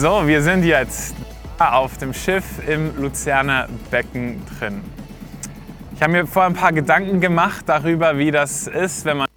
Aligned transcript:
So, 0.00 0.26
wir 0.26 0.40
sind 0.40 0.64
jetzt 0.64 1.14
auf 1.58 1.98
dem 1.98 2.14
Schiff 2.14 2.66
im 2.66 2.96
Luzerner 2.96 3.68
Becken 3.90 4.40
drin. 4.46 4.80
Ich 5.94 6.00
habe 6.00 6.12
mir 6.12 6.26
vor 6.26 6.44
ein 6.44 6.54
paar 6.54 6.72
Gedanken 6.72 7.20
gemacht 7.20 7.64
darüber, 7.66 8.16
wie 8.16 8.30
das 8.30 8.66
ist, 8.66 9.04
wenn 9.04 9.18
man 9.18 9.28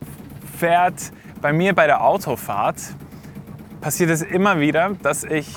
fährt. 0.57 1.11
Bei 1.41 1.51
mir 1.51 1.75
bei 1.75 1.85
der 1.85 2.01
Autofahrt 2.01 2.77
passiert 3.81 4.09
es 4.09 4.21
immer 4.21 4.61
wieder, 4.61 4.91
dass 5.01 5.25
ich 5.25 5.49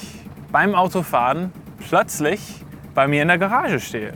beim 0.51 0.75
Autofahren 0.75 1.53
plötzlich 1.89 2.65
bei 2.93 3.07
mir 3.07 3.23
in 3.23 3.29
der 3.29 3.39
Garage 3.39 3.79
stehe. 3.79 4.15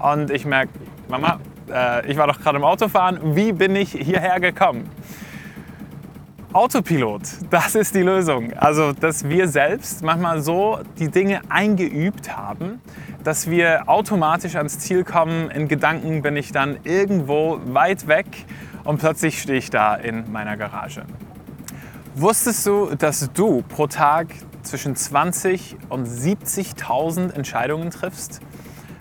Und 0.00 0.32
ich 0.32 0.44
merke, 0.44 0.72
Mama, 1.08 1.38
äh, 1.72 2.04
ich 2.10 2.16
war 2.16 2.26
doch 2.26 2.40
gerade 2.40 2.58
im 2.58 2.64
Autofahren, 2.64 3.36
wie 3.36 3.52
bin 3.52 3.76
ich 3.76 3.92
hierher 3.92 4.40
gekommen? 4.40 4.90
Autopilot, 6.56 7.20
das 7.50 7.74
ist 7.74 7.94
die 7.94 8.00
Lösung. 8.00 8.54
Also, 8.54 8.92
dass 8.92 9.28
wir 9.28 9.46
selbst 9.46 10.02
manchmal 10.02 10.40
so 10.40 10.80
die 10.98 11.10
Dinge 11.10 11.42
eingeübt 11.50 12.34
haben, 12.34 12.80
dass 13.22 13.50
wir 13.50 13.90
automatisch 13.90 14.56
ans 14.56 14.78
Ziel 14.78 15.04
kommen. 15.04 15.50
In 15.50 15.68
Gedanken 15.68 16.22
bin 16.22 16.34
ich 16.34 16.52
dann 16.52 16.78
irgendwo 16.84 17.60
weit 17.66 18.08
weg 18.08 18.46
und 18.84 18.96
plötzlich 18.96 19.42
stehe 19.42 19.58
ich 19.58 19.68
da 19.68 19.96
in 19.96 20.32
meiner 20.32 20.56
Garage. 20.56 21.04
Wusstest 22.14 22.66
du, 22.66 22.94
dass 22.94 23.30
du 23.34 23.60
pro 23.60 23.86
Tag 23.86 24.28
zwischen 24.62 24.96
20 24.96 25.76
und 25.90 26.08
70.000 26.08 27.34
Entscheidungen 27.34 27.90
triffst? 27.90 28.40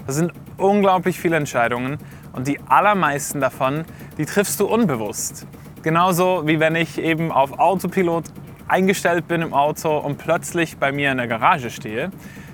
Das 0.05 0.17
sind 0.17 0.34
unglaublich 0.57 1.21
viele 1.21 1.37
Entscheidungen 1.37 1.99
und 2.34 2.48
die 2.48 2.59
allermeisten 2.67 3.40
davon, 3.40 3.85
die 4.17 4.26
triffst 4.26 4.59
du 4.59 4.65
unbewusst. 4.65 5.48
Genauso 5.85 6.48
wie 6.48 6.59
wenn 6.59 6.75
ich 6.75 6.98
eben 6.98 7.31
auf 7.31 7.59
Autopilot 7.59 8.23
eingestellt 8.67 9.27
bin 9.27 9.43
im 9.43 9.53
Auto 9.53 9.95
und 9.95 10.17
plötzlich 10.17 10.77
bei 10.77 10.91
mir 10.91 11.12
in 11.12 11.17
der 11.17 11.27
Garage 11.27 11.70
stehe. 11.70 12.09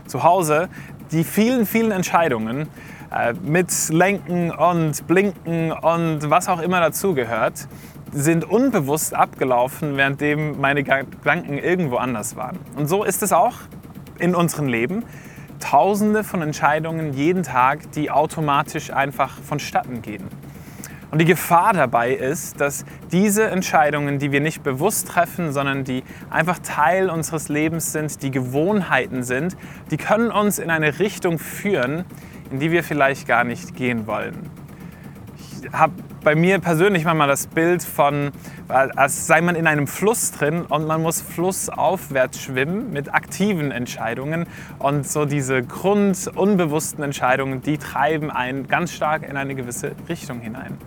Zu 0.06 0.24
Hause, 0.24 0.68
die 1.14 1.24
vielen, 1.24 1.66
vielen 1.66 1.92
Entscheidungen 1.92 2.68
äh, 3.10 3.32
mit 3.42 3.72
Lenken 3.88 4.52
und 4.52 5.08
Blinken 5.08 5.72
und 5.72 6.30
was 6.30 6.50
auch 6.50 6.62
immer 6.62 6.82
dazugehört, 6.82 7.70
sind 8.12 8.44
unbewusst 8.44 9.14
abgelaufen, 9.16 9.96
währenddem 9.96 10.60
meine 10.60 10.84
Gedanken 10.84 11.58
irgendwo 11.58 11.96
anders 11.96 12.36
waren. 12.36 12.60
Und 12.76 12.90
so 12.90 13.06
ist 13.06 13.24
es 13.24 13.32
auch 13.32 13.56
in 14.20 14.36
unserem 14.36 14.68
Leben. 14.68 15.06
Tausende 15.62 16.26
von 16.26 16.42
Entscheidungen 16.42 17.14
jeden 17.14 17.44
Tag, 17.44 17.94
die 17.94 18.12
automatisch 18.12 18.92
einfach 18.92 19.38
vonstatten 19.42 20.02
gehen. 20.02 20.28
Und 21.12 21.20
die 21.20 21.26
Gefahr 21.26 21.74
dabei 21.74 22.14
ist, 22.14 22.62
dass 22.62 22.86
diese 23.12 23.50
Entscheidungen, 23.50 24.18
die 24.18 24.32
wir 24.32 24.40
nicht 24.40 24.64
bewusst 24.64 25.10
treffen, 25.10 25.52
sondern 25.52 25.84
die 25.84 26.04
einfach 26.30 26.60
Teil 26.60 27.10
unseres 27.10 27.50
Lebens 27.50 27.92
sind, 27.92 28.24
die 28.24 28.32
Gewohnheiten 28.32 29.22
sind, 29.22 29.58
die 29.92 29.98
können 29.98 30.32
uns 30.32 30.58
in 30.58 30.70
eine 30.70 31.00
Richtung 31.00 31.38
führen, 31.38 32.06
in 32.50 32.60
die 32.60 32.72
wir 32.72 32.84
vielleicht 32.84 33.28
gar 33.28 33.44
nicht 33.44 33.76
gehen 33.76 34.08
wollen. 34.08 34.50
Ich 35.38 35.72
habe 35.74 35.94
bei 36.24 36.34
mir 36.34 36.60
persönlich 36.60 37.04
manchmal 37.04 37.28
das 37.28 37.48
Bild 37.48 37.84
von, 37.84 38.32
als 38.70 39.28
sei 39.28 39.42
man 39.42 39.56
in 39.56 39.68
einem 39.68 39.88
Fluss 39.88 40.32
drin 40.32 40.62
und 40.62 40.88
man 40.88 41.02
muss 41.02 41.22
flussaufwärts 41.22 42.42
schwimmen 42.42 42.94
mit 42.94 43.14
aktiven 43.14 43.72
Entscheidungen. 43.72 44.48
Und 44.80 45.08
so 45.08 45.26
diese 45.26 45.62
grundunbewussten 45.62 47.04
Entscheidungen, 47.04 47.62
die 47.62 47.78
treiben 47.78 48.32
einen 48.32 48.68
ganz 48.68 48.94
stark 48.94 49.28
in 49.28 49.36
eine 49.36 49.56
gewisse 49.56 49.92
Richtung 50.08 50.40
hinein. 50.40 50.78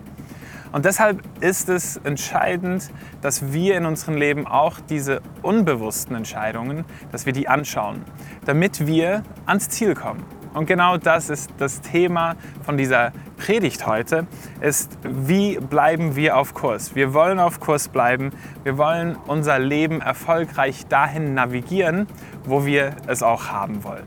Und 0.75 0.83
deshalb 0.83 1.21
ist 1.39 1.69
es 1.69 1.95
entscheidend, 2.03 2.91
dass 3.21 3.53
wir 3.53 3.77
in 3.77 3.85
unserem 3.85 4.17
Leben 4.17 4.45
auch 4.45 4.81
diese 4.81 5.21
unbewussten 5.41 6.17
Entscheidungen, 6.17 6.83
dass 7.13 7.25
wir 7.25 7.31
die 7.31 7.47
anschauen, 7.47 8.01
damit 8.43 8.85
wir 8.85 9.23
ans 9.45 9.69
Ziel 9.69 9.93
kommen. 9.93 10.25
Und 10.53 10.65
genau 10.65 10.97
das 10.97 11.29
ist 11.29 11.49
das 11.59 11.79
Thema 11.79 12.35
von 12.65 12.75
dieser 12.75 13.13
Predigt 13.37 13.87
heute, 13.87 14.27
ist, 14.59 14.97
wie 15.03 15.59
bleiben 15.59 16.17
wir 16.17 16.35
auf 16.35 16.53
Kurs? 16.53 16.93
Wir 16.93 17.13
wollen 17.13 17.39
auf 17.39 17.61
Kurs 17.61 17.87
bleiben. 17.87 18.31
Wir 18.65 18.77
wollen 18.77 19.15
unser 19.27 19.59
Leben 19.59 20.01
erfolgreich 20.01 20.87
dahin 20.87 21.33
navigieren, 21.33 22.05
wo 22.43 22.65
wir 22.65 22.97
es 23.07 23.23
auch 23.23 23.47
haben 23.47 23.85
wollen. 23.85 24.03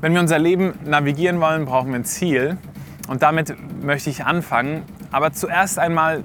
Wenn 0.00 0.14
wir 0.14 0.20
unser 0.22 0.38
Leben 0.38 0.72
navigieren 0.86 1.38
wollen, 1.38 1.66
brauchen 1.66 1.90
wir 1.90 1.96
ein 1.96 2.06
Ziel. 2.06 2.56
Und 3.10 3.22
damit 3.22 3.56
möchte 3.82 4.08
ich 4.08 4.24
anfangen. 4.24 4.84
Aber 5.10 5.32
zuerst 5.32 5.80
einmal 5.80 6.22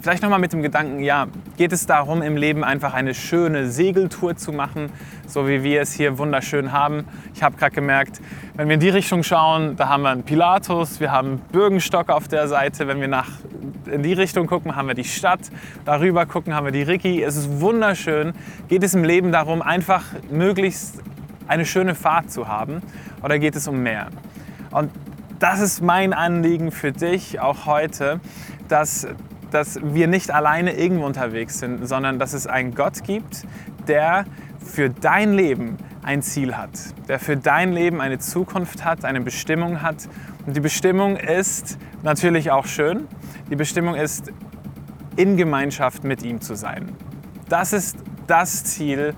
vielleicht 0.00 0.22
nochmal 0.22 0.38
mit 0.38 0.52
dem 0.52 0.62
Gedanken, 0.62 1.00
ja, 1.00 1.26
geht 1.56 1.72
es 1.72 1.84
darum, 1.84 2.22
im 2.22 2.36
Leben 2.36 2.62
einfach 2.62 2.94
eine 2.94 3.12
schöne 3.12 3.66
Segeltour 3.66 4.36
zu 4.36 4.52
machen, 4.52 4.92
so 5.26 5.48
wie 5.48 5.64
wir 5.64 5.80
es 5.80 5.92
hier 5.92 6.16
wunderschön 6.16 6.70
haben. 6.70 7.06
Ich 7.34 7.42
habe 7.42 7.56
gerade 7.56 7.74
gemerkt, 7.74 8.20
wenn 8.54 8.68
wir 8.68 8.74
in 8.74 8.80
die 8.80 8.88
Richtung 8.88 9.24
schauen, 9.24 9.74
da 9.74 9.88
haben 9.88 10.04
wir 10.04 10.10
einen 10.10 10.22
Pilatus, 10.22 11.00
wir 11.00 11.10
haben 11.10 11.40
Bürgenstock 11.50 12.08
auf 12.08 12.28
der 12.28 12.46
Seite. 12.46 12.86
Wenn 12.86 13.00
wir 13.00 13.08
nach, 13.08 13.28
in 13.90 14.04
die 14.04 14.12
Richtung 14.12 14.46
gucken, 14.46 14.76
haben 14.76 14.86
wir 14.86 14.94
die 14.94 15.02
Stadt. 15.02 15.40
Darüber 15.84 16.24
gucken, 16.24 16.54
haben 16.54 16.66
wir 16.66 16.72
die 16.72 16.82
Ricky. 16.82 17.20
Es 17.20 17.34
ist 17.34 17.60
wunderschön. 17.60 18.32
Geht 18.68 18.84
es 18.84 18.94
im 18.94 19.02
Leben 19.02 19.32
darum, 19.32 19.60
einfach 19.60 20.04
möglichst 20.30 21.02
eine 21.48 21.66
schöne 21.66 21.96
Fahrt 21.96 22.30
zu 22.30 22.46
haben? 22.46 22.80
Oder 23.24 23.40
geht 23.40 23.56
es 23.56 23.66
um 23.66 23.82
mehr? 23.82 24.06
Und 24.70 24.92
das 25.40 25.60
ist 25.60 25.80
mein 25.80 26.12
Anliegen 26.12 26.70
für 26.70 26.92
dich 26.92 27.40
auch 27.40 27.66
heute, 27.66 28.20
dass, 28.68 29.08
dass 29.50 29.80
wir 29.82 30.06
nicht 30.06 30.30
alleine 30.30 30.74
irgendwo 30.74 31.06
unterwegs 31.06 31.58
sind, 31.58 31.86
sondern 31.88 32.18
dass 32.18 32.34
es 32.34 32.46
einen 32.46 32.74
Gott 32.74 33.02
gibt, 33.02 33.46
der 33.88 34.26
für 34.64 34.90
dein 34.90 35.32
Leben 35.32 35.78
ein 36.02 36.22
Ziel 36.22 36.56
hat, 36.56 36.70
der 37.08 37.18
für 37.18 37.36
dein 37.36 37.72
Leben 37.72 38.00
eine 38.00 38.18
Zukunft 38.18 38.84
hat, 38.84 39.04
eine 39.04 39.22
Bestimmung 39.22 39.82
hat. 39.82 40.08
Und 40.46 40.56
die 40.56 40.60
Bestimmung 40.60 41.16
ist 41.16 41.78
natürlich 42.02 42.50
auch 42.50 42.66
schön. 42.66 43.08
Die 43.50 43.56
Bestimmung 43.56 43.94
ist, 43.94 44.30
in 45.16 45.36
Gemeinschaft 45.36 46.04
mit 46.04 46.22
ihm 46.22 46.40
zu 46.40 46.54
sein. 46.54 46.90
Das 47.48 47.72
ist 47.72 47.96
das 48.26 48.64
Ziel 48.64 49.14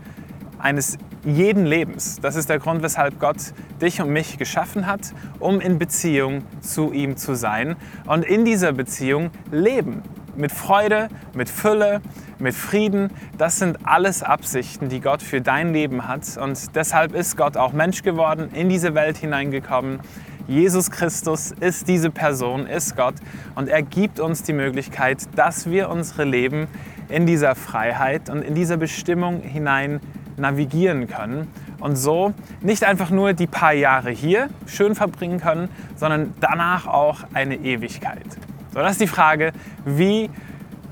eines 0.58 0.98
jeden 1.24 1.66
Lebens. 1.66 2.18
Das 2.20 2.36
ist 2.36 2.48
der 2.48 2.58
Grund, 2.58 2.82
weshalb 2.82 3.20
Gott 3.20 3.36
dich 3.80 4.00
und 4.00 4.10
mich 4.10 4.38
geschaffen 4.38 4.86
hat, 4.86 5.12
um 5.38 5.60
in 5.60 5.78
Beziehung 5.78 6.42
zu 6.60 6.92
ihm 6.92 7.16
zu 7.16 7.34
sein 7.34 7.76
und 8.06 8.24
in 8.24 8.44
dieser 8.44 8.72
Beziehung 8.72 9.30
leben. 9.50 10.02
Mit 10.34 10.50
Freude, 10.50 11.08
mit 11.34 11.50
Fülle, 11.50 12.00
mit 12.38 12.54
Frieden. 12.54 13.10
Das 13.36 13.58
sind 13.58 13.78
alles 13.84 14.22
Absichten, 14.22 14.88
die 14.88 15.00
Gott 15.00 15.22
für 15.22 15.42
dein 15.42 15.74
Leben 15.74 16.08
hat. 16.08 16.38
Und 16.38 16.74
deshalb 16.74 17.14
ist 17.14 17.36
Gott 17.36 17.56
auch 17.56 17.72
Mensch 17.72 18.02
geworden, 18.02 18.50
in 18.54 18.68
diese 18.68 18.94
Welt 18.94 19.18
hineingekommen. 19.18 20.00
Jesus 20.48 20.90
Christus 20.90 21.52
ist 21.52 21.86
diese 21.86 22.10
Person, 22.10 22.66
ist 22.66 22.96
Gott. 22.96 23.14
Und 23.54 23.68
er 23.68 23.82
gibt 23.82 24.20
uns 24.20 24.42
die 24.42 24.52
Möglichkeit, 24.52 25.18
dass 25.36 25.70
wir 25.70 25.88
unsere 25.88 26.24
Leben 26.24 26.66
in 27.08 27.26
dieser 27.26 27.54
Freiheit 27.54 28.28
und 28.28 28.42
in 28.42 28.54
dieser 28.54 28.76
Bestimmung 28.76 29.42
hinein 29.42 30.00
navigieren 30.36 31.08
können 31.08 31.48
und 31.80 31.96
so 31.96 32.32
nicht 32.60 32.84
einfach 32.84 33.10
nur 33.10 33.32
die 33.32 33.46
paar 33.46 33.72
Jahre 33.72 34.10
hier 34.10 34.48
schön 34.66 34.94
verbringen 34.94 35.40
können, 35.40 35.68
sondern 35.96 36.34
danach 36.40 36.86
auch 36.86 37.24
eine 37.34 37.56
Ewigkeit. 37.56 38.24
So, 38.72 38.80
das 38.80 38.92
ist 38.92 39.00
die 39.00 39.06
Frage, 39.06 39.52
wie 39.84 40.30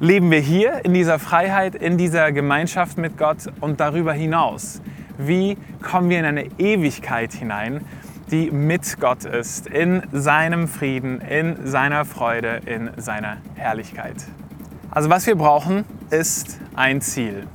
leben 0.01 0.31
wir 0.31 0.41
hier 0.41 0.85
in 0.85 0.95
dieser 0.95 1.19
Freiheit, 1.19 1.75
in 1.75 1.97
dieser 1.97 2.33
Gemeinschaft 2.33 2.99
mit 2.99 3.17
Gott 3.17 3.51
und 3.61 3.81
darüber 3.81 4.13
hinaus? 4.13 4.81
Wie 5.19 5.57
kommen 5.83 6.09
wir 6.09 6.19
in 6.19 6.25
eine 6.25 6.47
Ewigkeit 6.59 7.33
hinein, 7.33 7.83
die 8.31 8.51
mit 8.51 9.01
Gott 9.01 9.25
ist, 9.25 9.67
in 9.67 10.03
seinem 10.13 10.69
Frieden, 10.69 11.21
in 11.21 11.67
seiner 11.67 12.05
Freude, 12.05 12.61
in 12.67 12.91
seiner 12.97 13.39
Herrlichkeit? 13.55 14.17
Also 14.91 15.11
was 15.11 15.27
wir 15.27 15.37
brauchen, 15.37 15.85
ist 16.11 16.59
ein 16.75 17.01
Ziel 17.01 17.47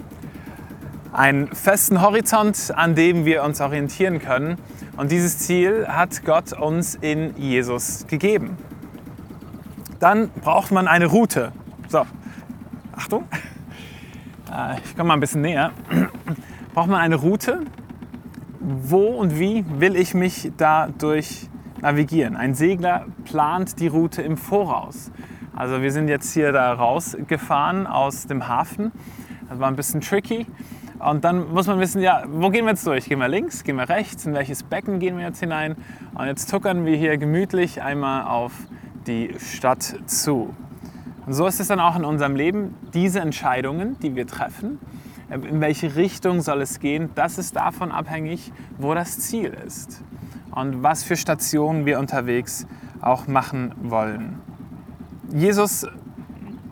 einen 1.16 1.48
festen 1.48 2.02
Horizont, 2.02 2.74
an 2.76 2.94
dem 2.94 3.26
wir 3.26 3.44
uns 3.44 3.62
orientieren 3.62 4.20
können. 4.20 4.58
Und 4.98 5.12
dieses 5.12 5.40
Ziel 5.40 5.88
hat 5.88 6.26
Gott 6.26 6.54
uns 6.54 6.96
in 6.96 7.36
Jesus 7.38 8.06
gegeben. 8.08 8.58
Dann 10.00 10.30
braucht 10.30 10.72
man 10.72 10.88
eine 10.88 11.06
Route. 11.06 11.54
So, 11.88 12.06
Achtung, 12.96 13.26
äh, 14.52 14.78
ich 14.84 14.96
komme 14.96 15.08
mal 15.08 15.14
ein 15.14 15.20
bisschen 15.20 15.42
näher. 15.42 15.72
Braucht 16.74 16.90
man 16.90 17.00
eine 17.00 17.16
Route? 17.16 17.62
Wo 18.60 19.08
und 19.08 19.40
wie 19.40 19.64
will 19.80 19.96
ich 19.96 20.14
mich 20.14 20.52
dadurch 20.58 21.48
navigieren? 21.82 22.36
Ein 22.36 22.56
Segler 22.56 23.06
plant 23.24 23.80
die 23.80 23.88
Route 23.88 24.22
im 24.22 24.36
Voraus. 24.36 25.12
Also 25.56 25.82
wir 25.82 25.92
sind 25.94 26.10
jetzt 26.10 26.34
hier 26.34 26.52
da 26.52 26.74
rausgefahren 26.74 27.88
aus 27.88 28.28
dem 28.28 28.50
Hafen. 28.50 28.92
Das 29.48 29.60
war 29.60 29.70
ein 29.70 29.78
bisschen 29.78 30.02
tricky. 30.02 30.46
Und 31.00 31.24
dann 31.26 31.54
muss 31.54 31.68
man 31.68 31.80
wissen, 31.80 32.02
ja, 32.02 32.24
wo 32.28 32.50
gehen 32.50 32.66
wir 32.66 32.72
jetzt 32.72 32.88
durch? 32.88 33.10
Gehen 33.10 33.20
wir 33.20 33.28
links, 33.28 33.64
gehen 33.64 33.76
wir 33.76 33.90
rechts, 33.90 34.26
in 34.26 34.34
welches 34.34 34.64
Becken 34.64 35.00
gehen 35.00 35.18
wir 35.18 35.26
jetzt 35.26 35.40
hinein? 35.40 35.76
Und 36.14 36.26
jetzt 36.28 36.50
tuckern 36.50 36.86
wir 36.86 36.96
hier 36.96 37.18
gemütlich 37.18 37.82
einmal 37.82 38.26
auf 38.26 38.54
die 39.06 39.36
Stadt 39.40 39.84
zu. 40.06 40.56
Und 41.26 41.34
so 41.34 41.48
ist 41.48 41.60
es 41.60 41.68
dann 41.68 41.80
auch 41.80 41.96
in 41.96 42.06
unserem 42.06 42.36
Leben. 42.36 42.76
Diese 42.94 43.20
Entscheidungen, 43.20 43.98
die 44.00 44.16
wir 44.16 44.28
treffen, 44.28 44.80
in 45.30 45.60
welche 45.60 45.96
Richtung 45.96 46.42
soll 46.42 46.62
es 46.62 46.80
gehen, 46.80 47.10
das 47.16 47.38
ist 47.38 47.56
davon 47.56 47.92
abhängig, 47.92 48.52
wo 48.78 48.94
das 48.94 49.20
Ziel 49.20 49.56
ist 49.66 50.04
und 50.52 50.84
was 50.84 51.04
für 51.04 51.18
Stationen 51.18 51.86
wir 51.86 52.00
unterwegs 52.00 52.68
auch 53.02 53.28
machen 53.28 53.74
wollen. 53.82 54.40
Jesus 55.34 55.86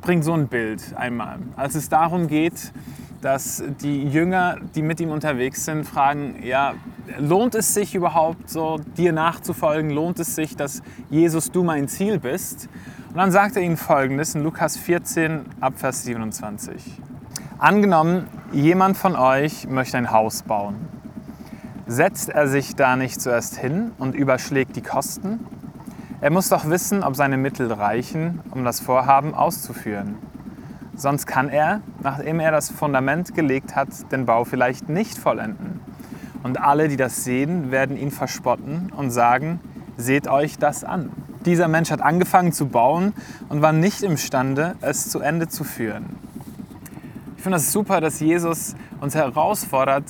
bringt 0.01 0.23
so 0.23 0.33
ein 0.33 0.47
Bild 0.47 0.95
einmal, 0.95 1.39
als 1.55 1.75
es 1.75 1.89
darum 1.89 2.27
geht, 2.27 2.71
dass 3.23 3.63
die 3.81 4.03
Jünger, 4.03 4.57
die 4.75 4.81
mit 4.81 4.99
ihm 4.99 5.09
unterwegs 5.09 5.63
sind, 5.63 5.85
fragen, 5.85 6.43
ja, 6.43 6.73
lohnt 7.17 7.55
es 7.55 7.73
sich 7.73 7.95
überhaupt 7.95 8.49
so 8.49 8.79
dir 8.97 9.13
nachzufolgen? 9.13 9.91
Lohnt 9.91 10.19
es 10.19 10.35
sich, 10.35 10.57
dass 10.57 10.81
Jesus 11.09 11.49
du 11.49 11.63
mein 11.63 11.87
Ziel 11.87 12.19
bist? 12.19 12.67
Und 13.09 13.17
dann 13.17 13.31
sagt 13.31 13.55
er 13.55 13.61
ihnen 13.61 13.77
folgendes 13.77 14.35
in 14.35 14.43
Lukas 14.43 14.75
14 14.75 15.45
ab 15.61 15.75
Vers 15.77 16.03
27. 16.03 17.01
Angenommen, 17.59 18.27
jemand 18.51 18.97
von 18.97 19.15
euch 19.15 19.67
möchte 19.69 19.97
ein 19.97 20.11
Haus 20.11 20.43
bauen. 20.43 20.75
Setzt 21.87 22.27
er 22.27 22.49
sich 22.49 22.75
da 22.75 22.97
nicht 22.97 23.21
zuerst 23.21 23.57
hin 23.57 23.91
und 23.99 24.15
überschlägt 24.15 24.75
die 24.75 24.81
Kosten? 24.81 25.45
Er 26.19 26.29
muss 26.29 26.49
doch 26.49 26.69
wissen, 26.69 27.03
ob 27.03 27.15
seine 27.15 27.37
Mittel 27.37 27.71
reichen, 27.71 28.41
um 28.51 28.65
das 28.65 28.81
Vorhaben 28.81 29.33
auszuführen. 29.33 30.15
Sonst 30.95 31.25
kann 31.25 31.49
er, 31.49 31.81
nachdem 32.01 32.39
er 32.39 32.51
das 32.51 32.69
Fundament 32.69 33.33
gelegt 33.33 33.75
hat, 33.75 34.11
den 34.11 34.25
Bau 34.25 34.43
vielleicht 34.43 34.89
nicht 34.89 35.17
vollenden. 35.17 35.79
Und 36.43 36.59
alle, 36.59 36.87
die 36.87 36.97
das 36.97 37.23
sehen, 37.23 37.71
werden 37.71 37.97
ihn 37.97 38.11
verspotten 38.11 38.91
und 38.95 39.09
sagen, 39.09 39.59
seht 39.97 40.27
euch 40.27 40.57
das 40.57 40.83
an. 40.83 41.11
Dieser 41.45 41.67
Mensch 41.67 41.91
hat 41.91 42.01
angefangen 42.01 42.51
zu 42.51 42.67
bauen 42.67 43.13
und 43.49 43.61
war 43.61 43.73
nicht 43.73 44.03
imstande, 44.03 44.75
es 44.81 45.09
zu 45.09 45.19
Ende 45.19 45.47
zu 45.47 45.63
führen. 45.63 46.17
Ich 47.37 47.43
finde 47.43 47.57
das 47.57 47.71
super, 47.71 47.99
dass 47.99 48.19
Jesus 48.19 48.75
uns 49.01 49.15
herausfordert, 49.15 50.05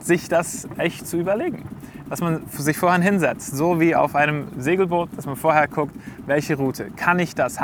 sich 0.00 0.28
das 0.28 0.66
echt 0.78 1.06
zu 1.06 1.18
überlegen 1.18 1.64
dass 2.08 2.20
man 2.20 2.40
sich 2.48 2.76
vorher 2.76 3.00
hinsetzt, 3.00 3.56
so 3.56 3.80
wie 3.80 3.94
auf 3.94 4.14
einem 4.14 4.48
Segelboot, 4.58 5.10
dass 5.16 5.26
man 5.26 5.36
vorher 5.36 5.68
guckt, 5.68 5.94
welche 6.26 6.56
Route, 6.56 6.90
kann 6.96 7.18
ich 7.18 7.34
das, 7.34 7.58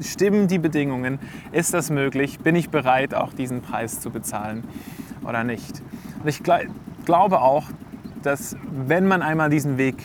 stimmen 0.00 0.48
die 0.48 0.58
Bedingungen, 0.58 1.18
ist 1.50 1.74
das 1.74 1.90
möglich, 1.90 2.38
bin 2.38 2.54
ich 2.54 2.70
bereit, 2.70 3.14
auch 3.14 3.32
diesen 3.32 3.60
Preis 3.60 4.00
zu 4.00 4.10
bezahlen 4.10 4.64
oder 5.24 5.44
nicht. 5.44 5.82
Und 6.22 6.28
ich 6.28 6.42
glaube 7.04 7.40
auch, 7.40 7.64
dass 8.22 8.56
wenn 8.70 9.06
man 9.06 9.22
einmal 9.22 9.50
diesen 9.50 9.78
Weg, 9.78 9.96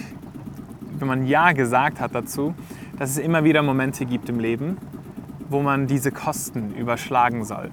wenn 0.98 1.08
man 1.08 1.28
Ja 1.28 1.52
gesagt 1.52 2.00
hat 2.00 2.16
dazu, 2.16 2.56
dass 2.98 3.12
es 3.12 3.18
immer 3.20 3.44
wieder 3.44 3.62
Momente 3.62 4.06
gibt 4.06 4.28
im 4.30 4.40
Leben, 4.40 4.78
wo 5.50 5.62
man 5.62 5.86
diese 5.86 6.12
Kosten 6.12 6.74
überschlagen 6.74 7.46
soll 7.46 7.72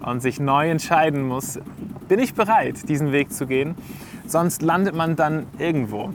und 0.00 0.20
sich 0.20 0.40
neu 0.40 0.70
entscheiden 0.70 1.22
muss, 1.28 1.60
bin 2.08 2.18
ich 2.18 2.34
bereit, 2.34 2.88
diesen 2.88 3.12
Weg 3.12 3.32
zu 3.32 3.46
gehen 3.46 3.76
sonst 4.26 4.62
landet 4.62 4.94
man 4.94 5.16
dann 5.16 5.46
irgendwo. 5.58 6.10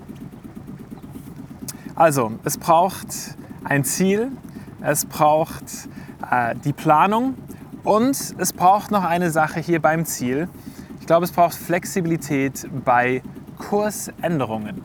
Also, 1.96 2.32
es 2.44 2.58
braucht 2.58 3.36
ein 3.64 3.84
Ziel, 3.84 4.32
es 4.82 5.06
braucht 5.06 5.90
äh, 6.30 6.56
die 6.64 6.74
Planung 6.74 7.36
und 7.84 8.36
es 8.38 8.54
braucht 8.54 8.92
noch 8.92 9.04
eine 9.04 9.32
Sache 9.32 9.60
hier 9.60 9.82
beim 9.82 10.06
Ziel. 10.06 10.48
Ich 11.00 11.08
glaube, 11.08 11.26
es 11.26 11.32
braucht 11.32 11.56
Flexibilität 11.56 12.68
bei 12.86 13.22
Kursänderungen. 13.58 14.82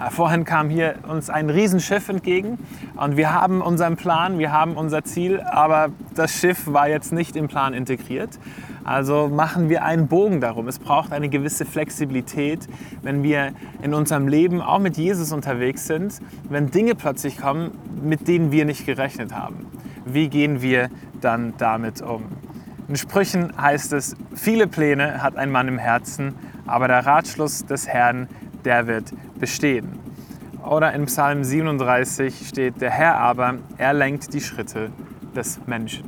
Äh, 0.00 0.10
vorhin 0.10 0.44
kam 0.44 0.70
hier 0.70 0.96
uns 1.08 1.30
ein 1.30 1.50
Riesenschiff 1.50 2.08
entgegen 2.08 2.58
und 2.96 3.16
wir 3.16 3.32
haben 3.32 3.60
unseren 3.60 3.96
Plan, 3.96 4.38
wir 4.38 4.50
haben 4.50 4.76
unser 4.76 5.04
Ziel, 5.04 5.40
aber 5.40 5.90
das 6.14 6.32
Schiff 6.32 6.72
war 6.72 6.88
jetzt 6.88 7.12
nicht 7.12 7.36
im 7.36 7.48
Plan 7.48 7.74
integriert. 7.74 8.38
Also 8.84 9.28
machen 9.28 9.70
wir 9.70 9.82
einen 9.82 10.08
Bogen 10.08 10.42
darum. 10.42 10.68
Es 10.68 10.78
braucht 10.78 11.12
eine 11.12 11.30
gewisse 11.30 11.64
Flexibilität, 11.64 12.68
wenn 13.02 13.22
wir 13.22 13.52
in 13.82 13.94
unserem 13.94 14.28
Leben 14.28 14.60
auch 14.60 14.78
mit 14.78 14.98
Jesus 14.98 15.32
unterwegs 15.32 15.86
sind, 15.86 16.20
wenn 16.50 16.70
Dinge 16.70 16.94
plötzlich 16.94 17.38
kommen, 17.38 17.70
mit 18.02 18.28
denen 18.28 18.52
wir 18.52 18.66
nicht 18.66 18.84
gerechnet 18.84 19.34
haben. 19.34 19.66
Wie 20.04 20.28
gehen 20.28 20.60
wir 20.60 20.90
dann 21.22 21.54
damit 21.56 22.02
um? 22.02 22.24
In 22.86 22.96
Sprüchen 22.96 23.56
heißt 23.56 23.94
es, 23.94 24.14
viele 24.34 24.66
Pläne 24.66 25.22
hat 25.22 25.36
ein 25.36 25.50
Mann 25.50 25.68
im 25.68 25.78
Herzen, 25.78 26.34
aber 26.66 26.86
der 26.86 27.06
Ratschluss 27.06 27.64
des 27.64 27.88
Herrn, 27.88 28.28
der 28.66 28.86
wird 28.86 29.12
bestehen. 29.38 29.98
Oder 30.62 30.92
in 30.92 31.06
Psalm 31.06 31.42
37 31.44 32.48
steht, 32.48 32.82
der 32.82 32.90
Herr 32.90 33.16
aber, 33.16 33.54
er 33.78 33.94
lenkt 33.94 34.34
die 34.34 34.42
Schritte 34.42 34.90
des 35.34 35.60
Menschen. 35.66 36.04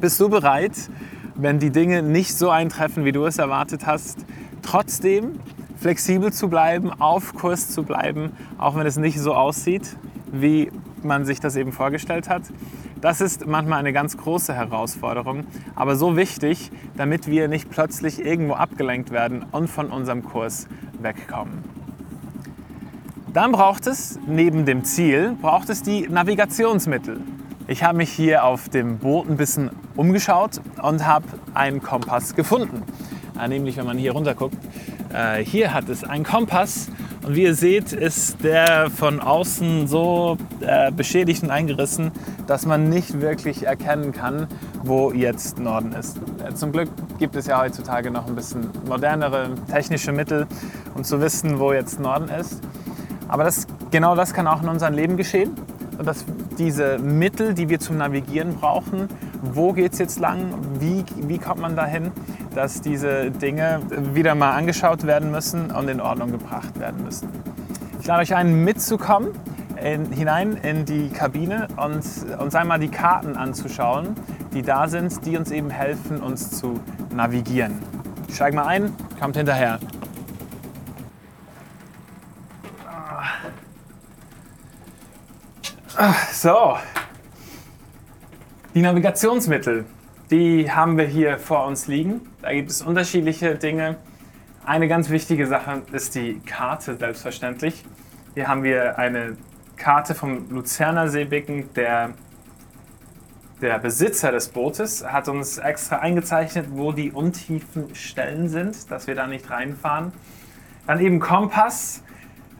Bist 0.00 0.20
du 0.20 0.28
bereit, 0.28 0.90
wenn 1.36 1.58
die 1.58 1.70
Dinge 1.70 2.02
nicht 2.02 2.34
so 2.34 2.50
eintreffen, 2.50 3.04
wie 3.04 3.12
du 3.12 3.24
es 3.24 3.38
erwartet 3.38 3.86
hast, 3.86 4.24
trotzdem 4.62 5.40
flexibel 5.78 6.32
zu 6.32 6.48
bleiben, 6.48 6.90
auf 6.90 7.34
Kurs 7.34 7.70
zu 7.70 7.82
bleiben, 7.82 8.32
auch 8.58 8.76
wenn 8.76 8.86
es 8.86 8.96
nicht 8.96 9.20
so 9.20 9.34
aussieht, 9.34 9.96
wie 10.32 10.70
man 11.02 11.24
sich 11.24 11.40
das 11.40 11.56
eben 11.56 11.72
vorgestellt 11.72 12.28
hat. 12.28 12.42
Das 13.00 13.20
ist 13.20 13.46
manchmal 13.46 13.78
eine 13.78 13.92
ganz 13.92 14.16
große 14.16 14.54
Herausforderung, 14.54 15.44
aber 15.74 15.96
so 15.96 16.16
wichtig, 16.16 16.70
damit 16.96 17.26
wir 17.26 17.46
nicht 17.46 17.70
plötzlich 17.70 18.24
irgendwo 18.24 18.54
abgelenkt 18.54 19.10
werden 19.10 19.44
und 19.52 19.68
von 19.68 19.90
unserem 19.90 20.24
Kurs 20.24 20.66
wegkommen. 21.00 21.62
Dann 23.32 23.52
braucht 23.52 23.86
es 23.86 24.18
neben 24.26 24.64
dem 24.64 24.84
Ziel, 24.84 25.36
braucht 25.40 25.68
es 25.68 25.82
die 25.82 26.08
Navigationsmittel. 26.08 27.20
Ich 27.68 27.84
habe 27.84 27.98
mich 27.98 28.10
hier 28.10 28.44
auf 28.44 28.70
dem 28.70 28.96
Boot 28.96 29.28
ein 29.28 29.36
bisschen 29.36 29.70
umgeschaut 29.96 30.60
und 30.82 31.06
habe 31.06 31.26
einen 31.54 31.82
Kompass 31.82 32.34
gefunden. 32.34 32.82
Äh, 33.40 33.48
nämlich, 33.48 33.76
wenn 33.76 33.86
man 33.86 33.98
hier 33.98 34.12
runter 34.12 34.34
guckt, 34.34 34.56
äh, 35.12 35.44
hier 35.44 35.74
hat 35.74 35.88
es 35.88 36.04
einen 36.04 36.24
Kompass 36.24 36.88
und 37.24 37.34
wie 37.34 37.42
ihr 37.42 37.54
seht, 37.54 37.92
ist 37.92 38.42
der 38.44 38.90
von 38.90 39.20
außen 39.20 39.88
so 39.88 40.36
äh, 40.60 40.92
beschädigt 40.92 41.42
und 41.42 41.50
eingerissen, 41.50 42.12
dass 42.46 42.66
man 42.66 42.88
nicht 42.88 43.20
wirklich 43.20 43.64
erkennen 43.64 44.12
kann, 44.12 44.46
wo 44.84 45.10
jetzt 45.12 45.58
Norden 45.58 45.92
ist. 45.92 46.18
Äh, 46.46 46.54
zum 46.54 46.72
Glück 46.72 46.88
gibt 47.18 47.34
es 47.36 47.46
ja 47.46 47.60
heutzutage 47.60 48.10
noch 48.10 48.26
ein 48.26 48.34
bisschen 48.34 48.68
modernere 48.86 49.50
technische 49.70 50.12
Mittel, 50.12 50.46
um 50.94 51.04
zu 51.04 51.20
wissen, 51.20 51.58
wo 51.58 51.72
jetzt 51.72 52.00
Norden 52.00 52.28
ist. 52.28 52.62
Aber 53.28 53.42
das, 53.42 53.66
genau 53.90 54.14
das 54.14 54.32
kann 54.32 54.46
auch 54.46 54.62
in 54.62 54.68
unserem 54.68 54.94
Leben 54.94 55.16
geschehen 55.16 55.56
dass 56.04 56.24
diese 56.58 56.98
Mittel, 56.98 57.54
die 57.54 57.68
wir 57.68 57.80
zum 57.80 57.98
Navigieren 57.98 58.54
brauchen, 58.54 59.08
wo 59.52 59.72
geht 59.72 59.92
es 59.92 59.98
jetzt 59.98 60.18
lang, 60.18 60.54
wie, 60.78 61.04
wie 61.16 61.38
kommt 61.38 61.60
man 61.60 61.76
dahin, 61.76 62.10
dass 62.54 62.80
diese 62.80 63.30
Dinge 63.30 63.80
wieder 64.14 64.34
mal 64.34 64.52
angeschaut 64.52 65.06
werden 65.06 65.30
müssen 65.30 65.70
und 65.70 65.88
in 65.88 66.00
Ordnung 66.00 66.32
gebracht 66.32 66.78
werden 66.78 67.04
müssen. 67.04 67.28
Ich 68.00 68.06
lade 68.06 68.22
euch 68.22 68.34
ein, 68.34 68.64
mitzukommen 68.64 69.30
in, 69.82 70.10
hinein 70.12 70.56
in 70.56 70.84
die 70.84 71.10
Kabine 71.10 71.68
und 71.76 72.02
uns 72.38 72.54
einmal 72.54 72.78
die 72.78 72.88
Karten 72.88 73.36
anzuschauen, 73.36 74.14
die 74.52 74.62
da 74.62 74.88
sind, 74.88 75.24
die 75.26 75.36
uns 75.36 75.50
eben 75.50 75.70
helfen, 75.70 76.20
uns 76.22 76.50
zu 76.50 76.80
navigieren. 77.14 77.78
Steig 78.32 78.54
mal 78.54 78.66
ein, 78.66 78.92
kommt 79.20 79.36
hinterher. 79.36 79.78
So, 86.32 86.76
die 88.76 88.82
Navigationsmittel, 88.82 89.86
die 90.30 90.70
haben 90.70 90.98
wir 90.98 91.06
hier 91.06 91.38
vor 91.38 91.66
uns 91.66 91.86
liegen. 91.86 92.20
Da 92.42 92.52
gibt 92.52 92.68
es 92.70 92.82
unterschiedliche 92.82 93.54
Dinge. 93.54 93.96
Eine 94.66 94.86
ganz 94.86 95.08
wichtige 95.08 95.46
Sache 95.46 95.80
ist 95.92 96.14
die 96.14 96.42
Karte, 96.44 96.94
selbstverständlich. 96.94 97.82
Hier 98.34 98.48
haben 98.48 98.62
wir 98.64 98.98
eine 98.98 99.38
Karte 99.78 100.14
vom 100.14 100.50
Luzerner 100.50 101.08
Seebecken. 101.08 101.72
Der, 101.72 102.10
der 103.62 103.78
Besitzer 103.78 104.30
des 104.30 104.48
Bootes 104.50 105.10
hat 105.10 105.28
uns 105.28 105.56
extra 105.56 106.00
eingezeichnet, 106.00 106.66
wo 106.70 106.92
die 106.92 107.12
untiefen 107.12 107.94
Stellen 107.94 108.50
sind, 108.50 108.90
dass 108.90 109.06
wir 109.06 109.14
da 109.14 109.26
nicht 109.26 109.48
reinfahren. 109.48 110.12
Dann 110.86 111.00
eben 111.00 111.18
Kompass, 111.18 112.02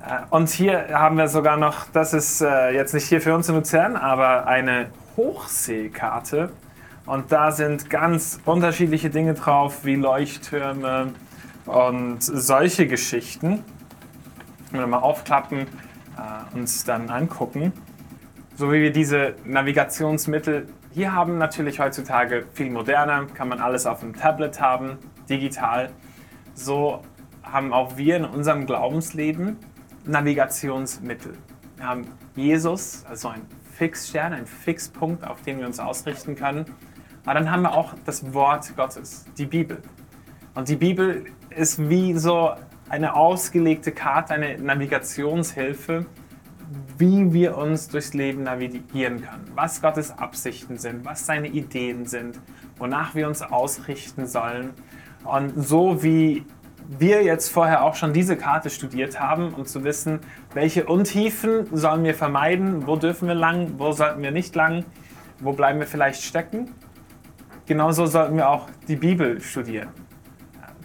äh, 0.03 0.21
und 0.31 0.49
hier 0.49 0.89
haben 0.99 1.19
wir 1.19 1.29
sogar 1.29 1.59
noch, 1.59 1.85
das 1.93 2.15
ist 2.15 2.41
äh, 2.41 2.71
jetzt 2.71 2.95
nicht 2.95 3.07
hier 3.07 3.21
für 3.21 3.35
uns 3.35 3.51
in 3.51 3.57
Luzern, 3.57 3.97
aber 3.97 4.47
eine 4.47 4.87
Hochseekarte. 5.17 6.53
Und 7.07 7.31
da 7.31 7.53
sind 7.53 7.89
ganz 7.89 8.41
unterschiedliche 8.45 9.11
Dinge 9.11 9.35
drauf, 9.35 9.85
wie 9.85 9.95
Leuchttürme 9.95 11.13
und 11.67 12.19
solche 12.21 12.87
Geschichten. 12.87 13.63
Wenn 14.71 14.81
wir 14.81 14.87
mal 14.87 14.99
aufklappen, 14.99 15.61
äh, 15.61 16.57
uns 16.57 16.85
dann 16.85 17.09
angucken. 17.09 17.73
So 18.57 18.73
wie 18.73 18.83
wir 18.83 18.93
diese 18.93 19.35
Navigationsmittel 19.45 20.67
hier 20.93 21.13
haben, 21.13 21.39
natürlich 21.39 21.79
heutzutage 21.79 22.47
viel 22.55 22.71
moderner, 22.71 23.27
kann 23.27 23.49
man 23.49 23.61
alles 23.61 23.87
auf 23.87 24.01
dem 24.01 24.17
Tablet 24.17 24.61
haben, 24.61 24.99
digital. 25.29 25.91
So 26.55 27.03
haben 27.43 27.73
auch 27.73 27.97
wir 27.97 28.17
in 28.17 28.25
unserem 28.25 28.67
Glaubensleben 28.67 29.59
Navigationsmittel. 30.07 31.35
Wir 31.77 31.87
haben 31.87 32.07
Jesus, 32.35 33.05
also 33.07 33.29
ein 33.29 33.43
Fixstern, 33.77 34.33
ein 34.33 34.47
Fixpunkt, 34.47 35.27
auf 35.27 35.43
den 35.43 35.59
wir 35.59 35.67
uns 35.67 35.79
ausrichten 35.79 36.35
können. 36.35 36.65
Aber 37.25 37.35
dann 37.35 37.51
haben 37.51 37.63
wir 37.63 37.75
auch 37.75 37.95
das 38.05 38.33
Wort 38.33 38.75
Gottes, 38.77 39.27
die 39.37 39.47
Bibel. 39.47 39.83
Und 40.55 40.69
die 40.69 40.77
Bibel 40.77 41.27
ist 41.51 41.89
wie 41.91 42.15
so 42.15 42.53
eine 42.89 43.15
ausgelegte 43.15 43.93
Karte, 43.93 44.35
eine 44.35 44.57
Navigationshilfe, 44.59 46.07
wie 46.97 47.33
wir 47.33 47.59
uns 47.59 47.89
durchs 47.89 48.15
Leben 48.15 48.45
navigieren 48.45 49.21
können, 49.21 49.51
was 49.55 49.83
Gottes 49.83 50.17
Absichten 50.17 50.79
sind, 50.79 51.05
was 51.05 51.27
seine 51.27 51.49
Ideen 51.49 52.07
sind, 52.07 52.41
wonach 52.79 53.15
wir 53.15 53.29
uns 53.29 53.43
ausrichten 53.43 54.27
sollen. 54.27 54.71
Und 55.25 55.53
so 55.57 56.03
wie 56.03 56.45
wir 56.89 57.23
jetzt 57.23 57.49
vorher 57.49 57.83
auch 57.83 57.95
schon 57.95 58.13
diese 58.13 58.37
Karte 58.37 58.71
studiert 58.71 59.19
haben, 59.21 59.55
um 59.55 59.67
zu 59.67 59.85
wissen, 59.85 60.21
welche 60.55 60.87
Untiefen 60.87 61.67
sollen 61.73 62.05
wir 62.05 62.15
vermeiden, 62.15 62.87
wo 62.87 62.97
dürfen 62.97 63.29
wir 63.29 63.35
lang, 63.35 63.75
wo 63.79 63.93
sollten 63.93 64.23
wir 64.23 64.31
nicht 64.31 64.55
lang, 64.55 64.85
wo 65.41 65.53
bleiben 65.53 65.79
wir 65.79 65.87
vielleicht 65.87 66.23
stecken. 66.23 66.71
Genauso 67.67 68.07
sollten 68.07 68.37
wir 68.37 68.49
auch 68.49 68.69
die 68.87 68.97
Bibel 68.97 69.41
studieren. 69.41 69.89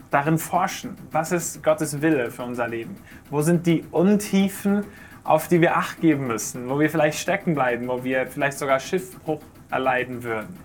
Darin 0.09 0.37
forschen, 0.37 0.95
was 1.11 1.31
ist 1.31 1.63
Gottes 1.63 2.01
Wille 2.01 2.31
für 2.31 2.43
unser 2.43 2.67
Leben? 2.67 2.95
Wo 3.29 3.41
sind 3.41 3.65
die 3.65 3.85
Untiefen, 3.91 4.83
auf 5.23 5.47
die 5.47 5.61
wir 5.61 5.77
Acht 5.77 6.01
geben 6.01 6.27
müssen, 6.27 6.69
wo 6.69 6.79
wir 6.79 6.89
vielleicht 6.89 7.19
stecken 7.19 7.53
bleiben, 7.53 7.87
wo 7.87 8.03
wir 8.03 8.27
vielleicht 8.27 8.57
sogar 8.57 8.79
Schiffbruch 8.79 9.41
erleiden 9.69 10.23
würden? 10.23 10.57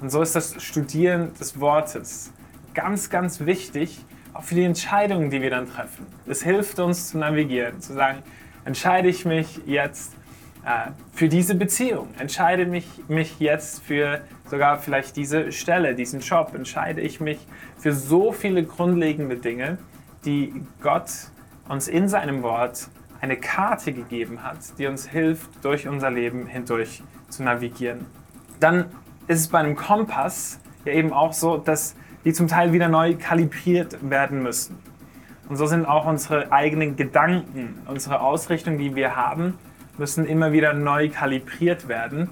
Und 0.00 0.10
so 0.10 0.20
ist 0.20 0.34
das 0.34 0.60
Studieren 0.62 1.32
des 1.34 1.60
Wortes 1.60 2.32
ganz, 2.74 3.08
ganz 3.08 3.40
wichtig, 3.40 4.04
auch 4.34 4.42
für 4.42 4.54
die 4.54 4.64
Entscheidungen, 4.64 5.30
die 5.30 5.42
wir 5.42 5.50
dann 5.50 5.68
treffen. 5.68 6.06
Es 6.26 6.42
hilft 6.42 6.78
uns 6.78 7.10
zu 7.10 7.18
navigieren, 7.18 7.80
zu 7.80 7.92
sagen, 7.92 8.22
entscheide 8.64 9.08
ich 9.08 9.24
mich 9.24 9.60
jetzt 9.66 10.14
äh, 10.64 10.90
für 11.12 11.28
diese 11.28 11.54
Beziehung, 11.54 12.08
entscheide 12.18 12.66
mich, 12.66 12.86
mich 13.08 13.40
jetzt 13.40 13.82
für 13.82 14.20
sogar 14.48 14.78
vielleicht 14.78 15.16
diese 15.16 15.52
Stelle, 15.52 15.94
diesen 15.94 16.20
Job, 16.20 16.52
entscheide 16.54 17.00
ich 17.00 17.20
mich 17.20 17.38
für 17.78 17.92
so 17.92 18.32
viele 18.32 18.64
grundlegende 18.64 19.36
Dinge, 19.36 19.78
die 20.24 20.54
Gott 20.80 21.10
uns 21.68 21.88
in 21.88 22.08
seinem 22.08 22.42
Wort 22.42 22.88
eine 23.20 23.36
Karte 23.36 23.92
gegeben 23.92 24.42
hat, 24.42 24.58
die 24.78 24.86
uns 24.86 25.08
hilft, 25.08 25.64
durch 25.64 25.88
unser 25.88 26.10
Leben 26.10 26.46
hindurch 26.46 27.02
zu 27.28 27.42
navigieren. 27.42 28.06
Dann 28.60 28.86
ist 29.26 29.40
es 29.40 29.48
bei 29.48 29.58
einem 29.58 29.76
Kompass 29.76 30.60
ja 30.84 30.92
eben 30.92 31.12
auch 31.12 31.32
so, 31.32 31.56
dass 31.56 31.94
die 32.24 32.32
zum 32.32 32.48
Teil 32.48 32.72
wieder 32.72 32.88
neu 32.88 33.14
kalibriert 33.14 33.98
werden 34.08 34.42
müssen. 34.42 34.78
Und 35.48 35.56
so 35.56 35.66
sind 35.66 35.84
auch 35.84 36.06
unsere 36.06 36.52
eigenen 36.52 36.96
Gedanken, 36.96 37.78
unsere 37.86 38.20
Ausrichtung, 38.20 38.78
die 38.78 38.94
wir 38.94 39.16
haben, 39.16 39.58
müssen 39.98 40.26
immer 40.26 40.52
wieder 40.52 40.72
neu 40.72 41.10
kalibriert 41.10 41.88
werden. 41.88 42.30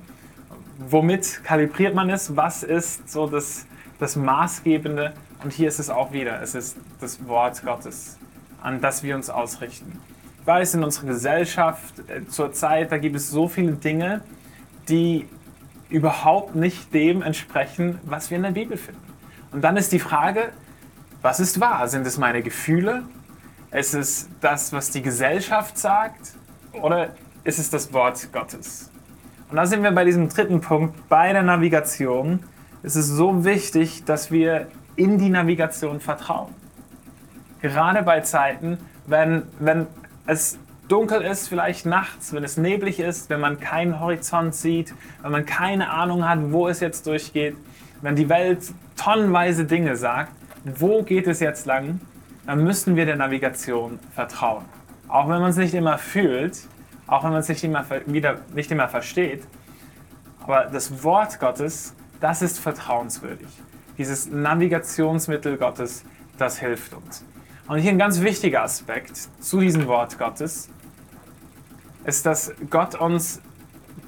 Womit 0.79 1.45
kalibriert 1.45 1.95
man 1.95 2.09
es? 2.09 2.37
Was 2.37 2.63
ist 2.63 3.11
so 3.11 3.27
das, 3.27 3.67
das 3.99 4.17
Maßgebende? 4.17 5.13
Und 5.43 5.53
hier 5.53 5.69
ist 5.69 5.79
es 5.79 5.91
auch 5.91 6.13
wieder, 6.13 6.41
es 6.41 6.55
ist 6.55 6.77
das 7.01 7.27
Wort 7.27 7.63
Gottes, 7.65 8.19
an 8.63 8.81
das 8.81 9.03
wir 9.03 9.15
uns 9.15 9.29
ausrichten. 9.29 9.99
Ich 10.41 10.47
weiß, 10.47 10.75
in 10.75 10.85
unserer 10.85 11.07
Gesellschaft 11.07 11.99
äh, 12.09 12.27
zurzeit, 12.27 12.93
da 12.93 12.99
gibt 12.99 13.17
es 13.17 13.31
so 13.31 13.49
viele 13.49 13.73
Dinge, 13.73 14.23
die 14.89 15.27
überhaupt 15.91 16.55
nicht 16.55 16.95
dem 16.95 17.23
entsprechen, 17.23 17.99
was 18.05 18.31
wir 18.31 18.39
in 18.39 18.45
der 18.45 18.51
Bibel 18.53 18.77
finden. 18.77 19.10
Und 19.53 19.63
dann 19.63 19.77
ist 19.77 19.93
die 19.93 19.99
Frage, 19.99 20.53
was 21.23 21.41
ist 21.41 21.61
wahr? 21.61 21.87
Sind 21.89 22.07
es 22.07 22.19
meine 22.19 22.43
Gefühle? 22.43 23.03
Ist 23.73 23.95
es 23.95 24.29
das, 24.41 24.73
was 24.73 24.91
die 24.91 25.03
Gesellschaft 25.03 25.79
sagt? 25.79 26.35
Oder 26.73 27.11
ist 27.45 27.59
es 27.59 27.71
das 27.71 27.93
Wort 27.93 28.33
Gottes? 28.33 28.91
Und 29.51 29.57
da 29.57 29.67
sind 29.67 29.83
wir 29.83 29.91
bei 29.91 30.05
diesem 30.05 30.29
dritten 30.29 30.61
Punkt, 30.61 31.09
bei 31.09 31.33
der 31.33 31.43
Navigation. 31.43 32.45
Es 32.83 32.97
ist 32.97 33.09
so 33.09 33.45
wichtig, 33.45 34.05
dass 34.05 34.31
wir 34.31 34.69
in 34.97 35.19
die 35.19 35.29
Navigation 35.29 36.01
vertrauen. 36.01 36.55
Gerade 37.61 38.03
bei 38.03 38.21
Zeiten, 38.21 38.79
wenn, 39.07 39.43
wenn 39.59 39.87
es 40.27 40.59
dunkel 40.89 41.23
ist, 41.23 41.49
vielleicht 41.49 41.87
nachts, 41.87 42.33
wenn 42.33 42.45
es 42.45 42.57
neblig 42.57 43.01
ist, 43.01 43.29
wenn 43.31 43.41
man 43.41 43.61
keinen 43.61 44.01
Horizont 44.01 44.55
sieht, 44.55 44.95
wenn 45.23 45.33
man 45.33 45.47
keine 45.47 45.91
Ahnung 45.91 46.29
hat, 46.29 46.39
wo 46.53 46.69
es 46.69 46.81
jetzt 46.81 47.07
durchgeht, 47.07 47.57
wenn 48.03 48.17
die 48.17 48.29
Welt 48.29 48.73
tonnenweise 48.97 49.65
Dinge 49.65 49.97
sagt, 49.97 50.33
wo 50.65 51.03
geht 51.03 51.27
es 51.27 51.41
jetzt 51.41 51.67
lang, 51.67 52.01
dann 52.47 52.65
müssen 52.65 52.97
wir 52.97 53.07
der 53.07 53.17
Navigation 53.17 53.99
vertrauen. 54.15 54.65
Auch 55.09 55.29
wenn 55.29 55.41
man 55.41 55.51
es 55.51 55.57
nicht 55.57 55.75
immer 55.75 55.99
fühlt, 55.99 56.59
auch 57.07 57.25
wenn 57.25 57.31
man 57.31 57.41
es 57.41 57.49
nicht 57.49 57.65
immer, 57.65 57.85
wieder, 58.07 58.39
nicht 58.55 58.71
immer 58.71 58.89
versteht. 58.89 59.45
Aber 60.43 60.67
das 60.67 61.03
Wort 61.03 61.41
Gottes, 61.41 61.95
das 62.21 62.43
ist 62.43 62.59
vertrauenswürdig. 62.59 63.49
Dieses 63.99 64.31
Navigationsmittel 64.31 65.57
Gottes, 65.57 66.05
das 66.39 66.59
hilft 66.59 66.95
uns. 66.95 67.25
Und 67.67 67.79
hier 67.79 67.93
ein 67.93 67.99
ganz 67.99 68.21
wichtiger 68.21 68.63
Aspekt 68.63 69.17
zu 69.41 69.61
diesem 69.61 69.87
Wort 69.87 70.19
Gottes 70.19 70.69
ist, 72.05 72.27
dass 72.27 72.53
Gott 72.71 72.95
uns 72.95 73.41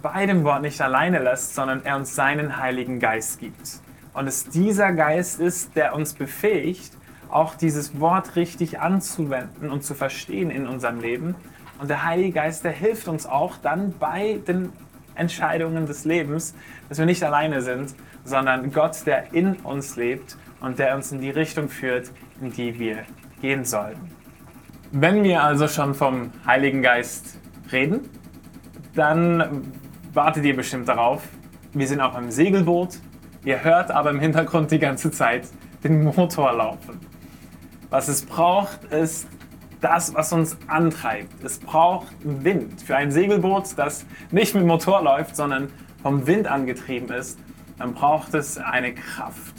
bei 0.03 0.27
dem 0.27 0.45
Wort 0.45 0.63
nicht 0.63 0.81
alleine 0.81 1.21
lässt, 1.21 1.55
sondern 1.55 1.85
er 1.85 1.97
uns 1.97 2.15
seinen 2.15 2.59
Heiligen 2.59 2.99
Geist 2.99 3.39
gibt. 3.39 3.81
Und 4.13 4.27
es 4.27 4.49
dieser 4.49 4.93
Geist 4.93 5.41
ist, 5.41 5.75
der 5.77 5.95
uns 5.95 6.13
befähigt, 6.13 6.93
auch 7.31 7.55
dieses 7.55 7.99
Wort 7.99 8.37
richtig 8.37 8.81
anzuwenden 8.81 9.71
und 9.71 9.85
zu 9.85 9.95
verstehen 9.95 10.51
in 10.51 10.67
unserem 10.67 11.01
Leben. 11.01 11.35
Und 11.81 11.89
der 11.89 12.05
Heilige 12.05 12.33
Geist, 12.33 12.65
der 12.65 12.73
hilft 12.73 13.09
uns 13.09 13.27
auch 13.27 13.57
dann 13.57 13.95
bei 13.99 14.39
den 14.47 14.71
Entscheidungen 15.15 15.87
des 15.87 16.05
Lebens, 16.05 16.55
dass 16.89 16.99
wir 16.99 17.07
nicht 17.07 17.23
alleine 17.23 17.63
sind, 17.63 17.95
sondern 18.25 18.71
Gott, 18.73 19.07
der 19.07 19.33
in 19.33 19.55
uns 19.57 19.97
lebt 19.97 20.37
und 20.61 20.79
der 20.79 20.95
uns 20.95 21.11
in 21.13 21.21
die 21.21 21.31
Richtung 21.31 21.69
führt, 21.69 22.11
in 22.41 22.53
die 22.53 22.79
wir 22.79 22.99
gehen 23.41 23.65
sollten. 23.65 24.11
Wenn 24.93 25.25
wir 25.25 25.43
also 25.43 25.69
schon 25.69 25.95
vom 25.95 26.33
Heiligen 26.47 26.83
Geist 26.83 27.39
reden, 27.73 28.01
dann 28.95 29.63
wartet 30.15 30.45
ihr 30.45 30.57
bestimmt 30.57 30.89
darauf. 30.89 31.23
Wir 31.73 31.87
sind 31.87 32.01
auf 32.01 32.15
einem 32.15 32.31
Segelboot. 32.31 32.99
Ihr 33.45 33.65
hört 33.65 33.91
aber 33.91 34.11
im 34.11 34.21
Hintergrund 34.21 34.71
die 34.71 34.79
ganze 34.79 35.11
Zeit 35.11 35.49
den 35.83 36.05
Motor 36.05 36.53
laufen. 36.53 37.01
Was 37.91 38.09
es 38.09 38.25
braucht, 38.25 38.85
ist 38.85 39.27
das, 39.81 40.15
was 40.15 40.33
uns 40.33 40.57
antreibt. 40.69 41.43
Es 41.43 41.59
braucht 41.59 42.15
Wind. 42.23 42.81
Für 42.83 42.97
ein 42.97 43.11
Segelboot, 43.11 43.77
das 43.77 44.07
nicht 44.31 44.55
mit 44.55 44.65
Motor 44.65 45.03
läuft, 45.03 45.35
sondern 45.35 45.69
vom 46.03 46.27
Wind 46.27 46.47
angetrieben 46.47 47.11
ist, 47.11 47.39
dann 47.79 47.95
braucht 47.95 48.35
es 48.35 48.59
eine 48.59 48.95
Kraft. 48.95 49.55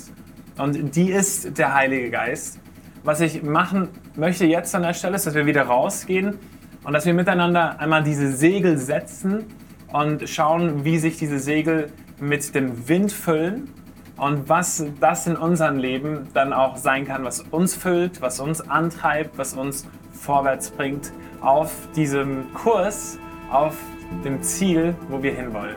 Und 0.58 0.96
die 0.96 1.12
ist 1.12 1.58
der 1.58 1.74
Heilige 1.74 2.10
Geist. 2.10 2.60
Was 3.04 3.20
ich 3.20 3.44
machen 3.44 3.90
möchte 4.16 4.46
jetzt 4.46 4.74
an 4.76 4.84
der 4.84 4.94
Stelle 4.94 5.16
ist, 5.16 5.28
dass 5.28 5.34
wir 5.34 5.46
wieder 5.46 5.64
rausgehen 5.64 6.38
und 6.84 6.94
dass 6.94 7.06
wir 7.06 7.14
miteinander 7.14 7.80
einmal 7.80 8.04
diese 8.04 8.32
Segel 8.32 8.78
setzen 8.78 9.46
und 9.94 10.28
schauen, 10.28 10.84
wie 10.84 10.98
sich 10.98 11.18
diese 11.18 11.40
Segel 11.40 11.94
mit 12.20 12.54
dem 12.54 12.90
Wind 12.90 13.12
füllen 13.12 13.70
und 14.18 14.50
was 14.50 14.86
das 15.00 15.28
in 15.28 15.38
unserem 15.38 15.78
Leben 15.78 16.28
dann 16.34 16.52
auch 16.52 16.76
sein 16.78 17.06
kann, 17.06 17.24
was 17.24 17.42
uns 17.42 17.76
füllt, 17.76 18.22
was 18.22 18.40
uns 18.40 18.62
antreibt, 18.62 19.38
was 19.38 19.54
uns 19.54 19.88
vorwärts 20.12 20.72
bringt 20.72 21.14
auf 21.42 21.72
diesem 21.96 22.54
Kurs, 22.54 23.20
auf 23.52 23.78
dem 24.26 24.42
Ziel, 24.42 24.96
wo 25.10 25.22
wir 25.22 25.34
hinwollen. 25.34 25.76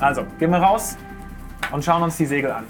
Also, 0.00 0.24
gehen 0.38 0.50
wir 0.50 0.58
raus 0.58 0.96
und 1.70 1.84
schauen 1.84 2.02
uns 2.02 2.16
die 2.16 2.26
Segel 2.26 2.50
an. 2.50 2.64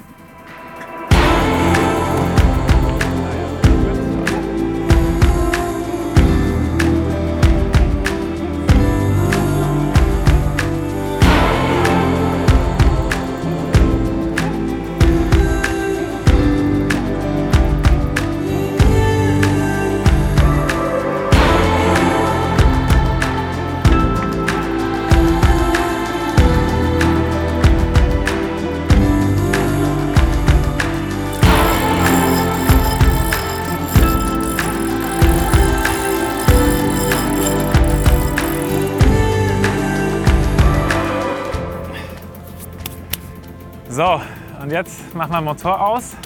Jetzt 44.73 45.14
machen 45.14 45.33
wir 45.33 45.43
Motor 45.43 45.87
aus 45.87 46.17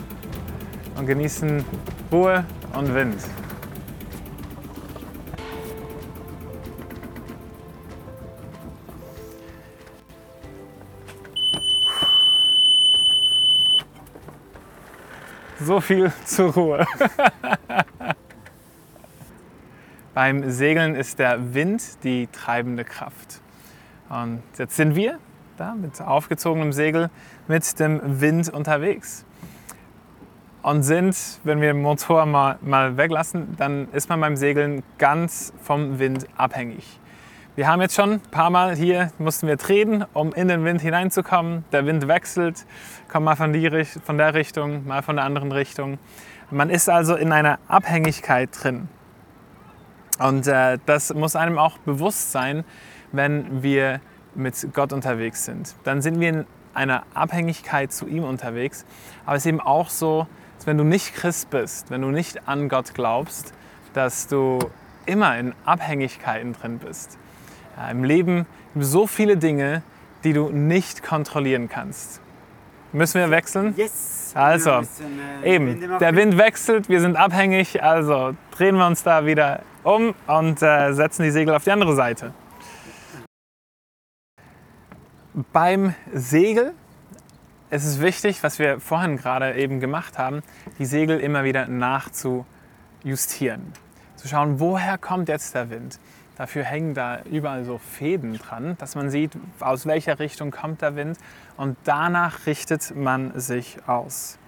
und 0.97 1.05
genießen 1.05 1.65
Ruhe 2.13 2.45
und 2.75 2.95
Wind. 2.95 3.21
So 15.61 15.81
viel 15.81 16.13
zur 16.25 16.53
Ruhe. 16.53 16.87
Beim 20.15 20.49
Segeln 20.49 20.95
ist 20.95 21.19
der 21.19 21.53
Wind 21.53 21.83
die 22.05 22.29
treibende 22.29 22.85
Kraft. 22.85 23.41
Und 24.09 24.41
jetzt 24.57 24.77
sind 24.77 24.95
wir 24.95 25.19
da 25.57 25.75
mit 25.75 26.01
aufgezogenem 26.01 26.73
Segel 26.73 27.11
mit 27.49 27.79
dem 27.81 28.21
Wind 28.21 28.49
unterwegs. 28.49 29.25
Und 30.63 30.83
sind, 30.83 31.17
wenn 31.45 31.61
wir 31.61 31.73
den 31.73 31.83
Motor 31.83 32.27
mal, 32.27 32.59
mal 32.61 32.97
weglassen, 32.97 33.57
dann 33.57 33.89
ist 33.93 34.09
man 34.09 34.21
beim 34.21 34.37
Segeln 34.37 34.83
ganz 34.99 35.53
vom 35.63 35.99
Wind 35.99 36.27
abhängig. 36.37 37.01
Wir 37.55 37.69
haben 37.69 37.81
jetzt 37.81 37.95
schon 37.95 38.15
ein 38.15 38.21
paar 38.21 38.51
Mal 38.51 38.75
hier, 38.77 39.13
mussten 39.19 39.47
wir 39.47 39.57
treten, 39.57 40.05
um 40.13 40.35
in 40.35 40.49
den 40.49 40.65
Wind 40.65 40.83
hineinzukommen. 40.83 41.65
Der 41.73 41.87
Wind 41.87 42.07
wechselt, 42.07 42.67
kommt 43.09 43.25
mal 43.25 43.37
von, 43.37 43.53
die, 43.53 43.85
von 43.85 44.19
der 44.19 44.35
Richtung, 44.35 44.87
mal 44.87 45.03
von 45.03 45.17
der 45.17 45.25
anderen 45.25 45.53
Richtung. 45.53 45.99
Man 46.51 46.69
ist 46.69 46.91
also 46.91 47.15
in 47.15 47.33
einer 47.33 47.59
Abhängigkeit 47.69 48.51
drin. 48.53 48.89
Und 50.19 50.47
äh, 50.47 50.79
das 50.85 51.15
muss 51.15 51.37
einem 51.37 51.59
auch 51.59 51.79
bewusst 51.79 52.33
sein, 52.33 52.65
wenn 53.13 53.63
wir 53.63 54.01
mit 54.37 54.69
Gott 54.75 54.93
unterwegs 54.93 55.45
sind. 55.45 55.75
Dann 55.85 56.03
sind 56.03 56.21
wir 56.21 56.29
in 56.29 56.47
einer 56.75 57.05
Abhängigkeit 57.15 57.93
zu 57.93 58.07
ihm 58.07 58.25
unterwegs. 58.25 58.85
Aber 59.25 59.37
es 59.37 59.43
ist 59.43 59.47
eben 59.47 59.61
auch 59.61 59.89
so, 59.89 60.27
dass 60.57 60.67
wenn 60.67 60.79
du 60.79 60.85
nicht 60.85 61.15
Christ 61.15 61.51
bist, 61.51 61.91
wenn 61.91 62.03
du 62.03 62.11
nicht 62.11 62.49
an 62.49 62.69
Gott 62.69 62.95
glaubst, 62.95 63.53
dass 63.95 64.29
du 64.29 64.59
immer 65.07 65.39
in 65.39 65.55
Abhängigkeiten 65.65 66.53
drin 66.53 66.79
bist. 66.79 67.19
Ja, 67.77 67.91
Im 67.91 68.05
Leben 68.05 68.47
gibt 68.75 68.85
es 68.85 68.91
so 68.91 69.07
viele 69.07 69.37
Dinge, 69.37 69.83
die 70.25 70.33
du 70.33 70.51
nicht 70.51 71.03
kontrollieren 71.03 71.69
kannst. 71.69 72.21
Müssen 72.93 73.21
wir 73.21 73.31
wechseln? 73.31 73.75
Yes. 73.77 74.33
Also, 74.35 74.83
äh, 75.43 75.55
eben, 75.55 75.81
der 75.99 76.15
Wind 76.15 76.39
wechselt, 76.39 76.89
wir 76.89 77.01
sind 77.01 77.17
abhängig, 77.17 77.83
also 77.83 78.35
drehen 78.51 78.77
wir 78.77 78.87
uns 78.87 79.03
da 79.03 79.27
wieder 79.27 79.61
um 79.83 80.15
und 80.27 80.63
äh, 80.63 80.93
setzen 80.93 81.23
die 81.23 81.31
Segel 81.31 81.55
auf 81.55 81.65
die 81.65 81.73
andere 81.73 81.95
Seite. 81.95 82.33
Beim 85.53 85.95
Segel 86.15 86.73
ist 87.69 87.85
es 87.85 88.01
wichtig, 88.01 88.43
was 88.43 88.59
wir 88.59 88.81
vorhin 88.81 89.19
gerade 89.19 89.55
eben 89.57 89.81
gemacht 89.81 90.17
haben, 90.17 90.43
die 90.79 90.87
Segel 90.87 91.21
immer 91.21 91.45
wieder 91.45 91.69
nachzujustieren. 91.69 93.75
Zu 94.15 94.29
schauen, 94.29 94.61
woher 94.61 94.97
kommt 94.97 95.29
jetzt 95.29 95.55
der 95.55 95.69
Wind. 95.69 96.01
Dafür 96.39 96.65
hängen 96.65 96.95
da 96.95 97.21
überall 97.25 97.67
so 97.67 97.77
Fäden 97.77 98.39
dran, 98.39 98.79
dass 98.79 98.95
man 98.95 99.11
sieht, 99.11 99.33
aus 99.61 99.85
welcher 99.85 100.21
Richtung 100.21 100.51
kommt 100.51 100.81
der 100.81 100.97
Wind 100.97 101.19
und 101.59 101.77
danach 101.85 102.47
richtet 102.47 102.97
man 102.97 103.39
sich 103.39 103.77
aus. 103.87 104.39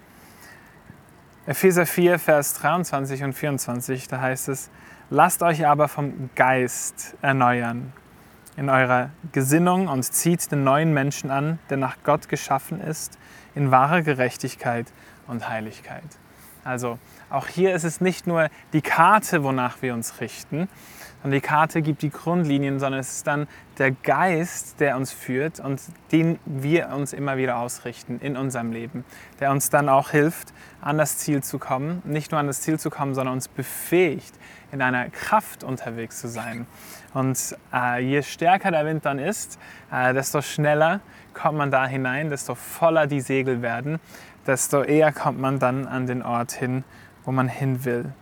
Epheser 1.45 1.85
4, 1.85 2.19
Vers 2.19 2.55
23 2.55 3.25
und 3.25 3.35
24, 3.35 4.09
da 4.09 4.23
heißt 4.23 4.49
es, 4.49 4.71
lasst 5.11 5.43
euch 5.43 5.67
aber 5.67 5.89
vom 5.89 6.31
Geist 6.35 7.15
erneuern 7.21 7.93
in 8.59 8.69
eurer 8.69 9.11
Gesinnung 9.31 9.87
und 9.87 10.03
zieht 10.03 10.51
den 10.51 10.65
neuen 10.65 10.93
Menschen 10.93 11.31
an, 11.31 11.61
der 11.71 11.77
nach 11.77 11.97
Gott 12.03 12.29
geschaffen 12.29 12.81
ist, 12.81 13.17
in 13.55 13.71
wahrer 13.71 14.03
Gerechtigkeit 14.03 14.87
und 15.29 15.49
Heiligkeit. 15.49 16.03
Also 16.65 16.99
auch 17.31 17.47
hier 17.47 17.73
ist 17.73 17.85
es 17.85 18.01
nicht 18.01 18.27
nur 18.27 18.49
die 18.73 18.83
Karte, 18.83 19.45
wonach 19.45 19.81
wir 19.81 19.95
uns 19.95 20.21
richten, 20.21 20.69
und 21.25 21.33
die 21.33 21.41
Karte 21.41 21.83
gibt 21.83 22.03
die 22.03 22.11
Grundlinien, 22.11 22.79
sondern 22.79 23.01
es 23.01 23.17
ist 23.17 23.27
dann 23.27 23.49
der 23.79 23.91
Geist, 23.91 24.79
der 24.81 24.97
uns 24.97 25.11
führt 25.11 25.59
und 25.59 25.81
den 26.13 26.39
wir 26.45 26.91
uns 26.91 27.13
immer 27.13 27.37
wieder 27.37 27.59
ausrichten 27.59 28.21
in 28.21 28.37
unserem 28.37 28.71
Leben, 28.71 29.05
der 29.41 29.51
uns 29.51 29.69
dann 29.69 29.89
auch 29.89 30.11
hilft, 30.11 30.53
an 30.81 30.97
das 30.97 31.19
Ziel 31.19 31.43
zu 31.43 31.59
kommen, 31.59 32.03
nicht 32.05 32.31
nur 32.31 32.41
an 32.41 32.47
das 32.47 32.61
Ziel 32.61 32.79
zu 32.79 32.89
kommen, 32.89 33.15
sondern 33.15 33.35
uns 33.35 33.49
befähigt, 33.49 34.33
in 34.71 34.81
einer 34.81 35.11
Kraft 35.11 35.65
unterwegs 35.65 36.21
zu 36.21 36.29
sein. 36.29 36.67
Und 37.15 37.57
äh, 37.73 38.01
je 38.01 38.23
stärker 38.23 38.71
der 38.71 38.87
Wind 38.87 39.05
dann 39.05 39.19
ist, 39.19 39.59
äh, 39.91 40.15
desto 40.15 40.41
schneller 40.41 41.01
kommt 41.35 41.59
man 41.59 41.71
da 41.71 41.87
hinein, 41.87 42.31
desto 42.31 42.55
voller 42.55 43.07
die 43.07 43.21
Segel 43.21 43.61
werden, 43.63 43.99
desto 44.47 44.83
eher 44.83 45.13
kommt 45.13 45.41
man 45.41 45.59
dann 45.59 45.87
an 45.87 46.07
den 46.07 46.23
Ort 46.23 46.53
hin, 46.53 46.85
wo 47.25 47.33
man 47.33 47.49
hin 47.49 47.85
will. 47.85 48.13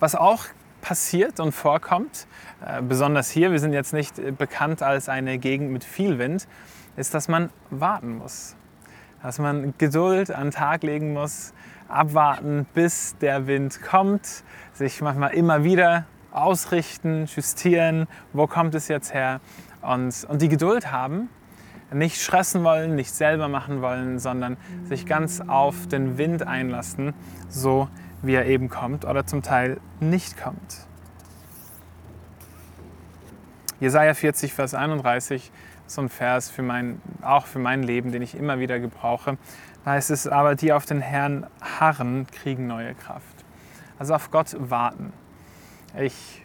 Was 0.00 0.14
auch 0.14 0.44
passiert 0.80 1.40
und 1.40 1.52
vorkommt, 1.52 2.26
äh, 2.64 2.82
besonders 2.82 3.30
hier, 3.30 3.52
wir 3.52 3.58
sind 3.58 3.72
jetzt 3.72 3.92
nicht 3.92 4.18
äh, 4.18 4.30
bekannt 4.30 4.82
als 4.82 5.08
eine 5.08 5.38
Gegend 5.38 5.70
mit 5.70 5.84
viel 5.84 6.18
Wind, 6.18 6.48
ist, 6.96 7.14
dass 7.14 7.28
man 7.28 7.50
warten 7.70 8.18
muss. 8.18 8.56
Dass 9.22 9.38
man 9.38 9.74
Geduld 9.78 10.30
an 10.30 10.48
den 10.48 10.50
Tag 10.52 10.82
legen 10.82 11.12
muss, 11.12 11.52
abwarten, 11.88 12.66
bis 12.74 13.16
der 13.18 13.46
Wind 13.46 13.82
kommt, 13.82 14.44
sich 14.72 15.00
manchmal 15.00 15.34
immer 15.34 15.64
wieder 15.64 16.06
ausrichten, 16.30 17.26
justieren, 17.26 18.06
wo 18.32 18.46
kommt 18.46 18.74
es 18.74 18.88
jetzt 18.88 19.14
her 19.14 19.40
und, 19.80 20.24
und 20.28 20.42
die 20.42 20.48
Geduld 20.48 20.92
haben, 20.92 21.28
nicht 21.92 22.20
stressen 22.20 22.64
wollen, 22.64 22.94
nicht 22.94 23.14
selber 23.14 23.48
machen 23.48 23.80
wollen, 23.80 24.18
sondern 24.18 24.56
sich 24.84 25.06
ganz 25.06 25.40
auf 25.40 25.86
den 25.86 26.18
Wind 26.18 26.46
einlassen, 26.46 27.14
so 27.48 27.88
wie 28.22 28.34
er 28.34 28.46
eben 28.46 28.68
kommt 28.68 29.04
oder 29.04 29.26
zum 29.26 29.42
Teil 29.42 29.80
nicht 30.00 30.40
kommt. 30.40 30.86
Jesaja 33.80 34.14
40, 34.14 34.52
Vers 34.52 34.74
31, 34.74 35.52
so 35.86 36.02
ein 36.02 36.08
Vers 36.08 36.50
für 36.50 36.62
mein, 36.62 37.00
auch 37.22 37.46
für 37.46 37.60
mein 37.60 37.82
Leben, 37.82 38.10
den 38.10 38.22
ich 38.22 38.36
immer 38.36 38.58
wieder 38.58 38.80
gebrauche. 38.80 39.38
Da 39.84 39.92
heißt 39.92 40.10
es, 40.10 40.26
aber 40.26 40.56
die 40.56 40.72
auf 40.72 40.84
den 40.84 41.00
Herrn 41.00 41.46
harren, 41.60 42.26
kriegen 42.26 42.66
neue 42.66 42.94
Kraft. 42.94 43.44
Also 43.98 44.14
auf 44.14 44.30
Gott 44.30 44.56
warten. 44.58 45.12
Ich 45.96 46.44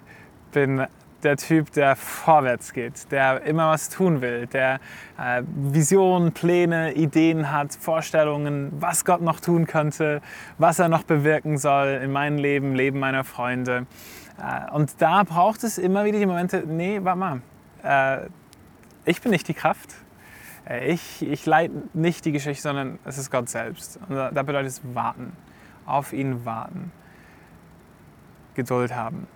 bin 0.51 0.85
der 1.23 1.37
Typ, 1.37 1.71
der 1.71 1.95
vorwärts 1.95 2.73
geht, 2.73 3.11
der 3.11 3.43
immer 3.43 3.69
was 3.69 3.89
tun 3.89 4.21
will, 4.21 4.47
der 4.47 4.79
äh, 5.17 5.43
Visionen, 5.45 6.31
Pläne, 6.33 6.93
Ideen 6.93 7.51
hat, 7.51 7.73
Vorstellungen, 7.73 8.71
was 8.79 9.05
Gott 9.05 9.21
noch 9.21 9.39
tun 9.39 9.67
könnte, 9.67 10.21
was 10.57 10.79
er 10.79 10.89
noch 10.89 11.03
bewirken 11.03 11.57
soll 11.57 11.99
in 12.03 12.11
meinem 12.11 12.37
Leben, 12.37 12.75
Leben 12.75 12.99
meiner 12.99 13.23
Freunde. 13.23 13.85
Äh, 14.37 14.71
und 14.71 15.01
da 15.01 15.23
braucht 15.23 15.63
es 15.63 15.77
immer 15.77 16.05
wieder 16.05 16.19
die 16.19 16.25
Momente, 16.25 16.63
nee, 16.67 16.99
warte 17.03 17.19
mal, 17.19 17.41
äh, 17.83 18.27
ich 19.05 19.21
bin 19.21 19.31
nicht 19.31 19.47
die 19.47 19.53
Kraft. 19.53 19.95
Äh, 20.67 20.91
ich, 20.91 21.21
ich 21.21 21.45
leite 21.45 21.73
nicht 21.93 22.25
die 22.25 22.31
Geschichte, 22.31 22.63
sondern 22.63 22.99
es 23.05 23.17
ist 23.17 23.31
Gott 23.31 23.49
selbst. 23.49 23.99
Und 24.07 24.15
da 24.15 24.43
bedeutet 24.43 24.69
es 24.69 24.81
warten, 24.93 25.33
auf 25.85 26.13
ihn 26.13 26.45
warten, 26.45 26.91
Geduld 28.55 28.95
haben 28.95 29.27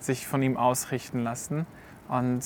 sich 0.00 0.26
von 0.26 0.42
ihm 0.42 0.56
ausrichten 0.56 1.20
lassen 1.20 1.66
und 2.08 2.44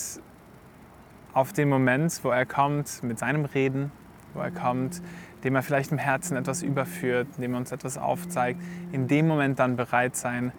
auf 1.32 1.52
den 1.52 1.68
Moment, 1.68 2.20
wo 2.22 2.30
er 2.30 2.46
kommt 2.46 3.02
mit 3.02 3.18
seinem 3.18 3.44
Reden, 3.44 3.90
wo 4.34 4.40
er 4.40 4.50
kommt, 4.50 5.02
dem 5.44 5.56
er 5.56 5.62
vielleicht 5.62 5.92
im 5.92 5.98
Herzen 5.98 6.36
etwas 6.36 6.62
überführt, 6.62 7.28
dem 7.38 7.54
er 7.54 7.58
uns 7.58 7.72
etwas 7.72 7.98
aufzeigt, 7.98 8.60
in 8.92 9.08
dem 9.08 9.26
Moment 9.26 9.58
dann 9.58 9.76
bereit 9.76 10.16
sein, 10.16 10.52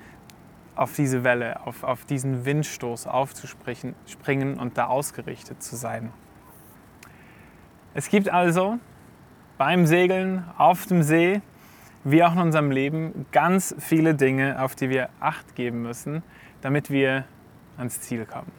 auf 0.76 0.96
diese 0.96 1.24
Welle, 1.24 1.66
auf, 1.66 1.84
auf 1.84 2.06
diesen 2.06 2.46
Windstoß 2.46 3.06
aufzuspringen 3.06 4.60
und 4.60 4.78
da 4.78 4.88
ausgerichtet 4.88 5.62
zu 5.62 5.76
sein. 5.76 6.12
Es 7.94 8.10
gibt 8.10 8.30
also 8.30 8.80
beim 9.60 9.86
Segeln 9.86 10.46
auf 10.58 10.88
dem 10.88 11.04
See, 11.04 11.42
wie 12.04 12.24
auch 12.24 12.34
in 12.34 12.40
unserem 12.40 12.72
Leben, 12.72 13.28
ganz 13.32 13.76
viele 13.78 14.16
Dinge, 14.16 14.62
auf 14.62 14.76
die 14.76 14.90
wir 14.90 15.10
Acht 15.20 15.56
geben 15.56 15.84
müssen, 15.84 16.24
damit 16.64 16.90
wir 16.90 17.26
ans 17.78 18.00
Ziel 18.02 18.26
kommen. 18.26 18.52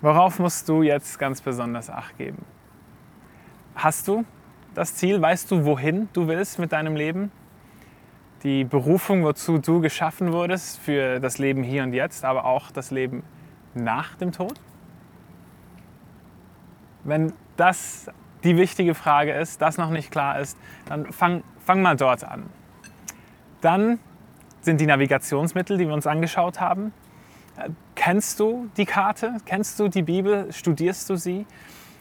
Worauf 0.00 0.38
musst 0.38 0.68
du 0.68 0.82
jetzt 0.82 1.18
ganz 1.18 1.42
besonders 1.42 1.90
Acht 1.90 2.16
geben? 2.16 2.44
Hast 3.74 4.08
du 4.08 4.24
das 4.74 4.94
Ziel? 4.94 5.20
Weißt 5.20 5.50
du, 5.50 5.64
wohin 5.66 6.08
du 6.14 6.26
willst 6.26 6.58
mit 6.58 6.72
deinem 6.72 6.96
Leben? 6.96 7.30
Die 8.42 8.64
Berufung, 8.64 9.22
wozu 9.24 9.58
du 9.58 9.82
geschaffen 9.82 10.32
wurdest 10.32 10.78
für 10.78 11.20
das 11.20 11.36
Leben 11.36 11.62
hier 11.62 11.82
und 11.82 11.92
jetzt, 11.92 12.24
aber 12.24 12.46
auch 12.46 12.70
das 12.70 12.90
Leben 12.90 13.22
nach 13.74 14.14
dem 14.14 14.32
Tod? 14.32 14.58
Wenn 17.04 17.34
das 17.58 18.10
die 18.42 18.56
wichtige 18.56 18.94
Frage 18.94 19.32
ist, 19.32 19.60
das 19.60 19.76
noch 19.76 19.90
nicht 19.90 20.10
klar 20.10 20.40
ist, 20.40 20.56
dann 20.86 21.12
fang, 21.12 21.42
fang 21.66 21.82
mal 21.82 21.96
dort 21.96 22.24
an. 22.24 22.48
Dann 23.60 23.98
sind 24.60 24.80
die 24.80 24.86
Navigationsmittel, 24.86 25.78
die 25.78 25.86
wir 25.86 25.94
uns 25.94 26.06
angeschaut 26.06 26.60
haben. 26.60 26.92
Äh, 27.56 27.70
kennst 27.94 28.40
du 28.40 28.68
die 28.76 28.86
Karte? 28.86 29.36
Kennst 29.44 29.78
du 29.80 29.88
die 29.88 30.02
Bibel? 30.02 30.52
Studierst 30.52 31.08
du 31.10 31.16
sie? 31.16 31.46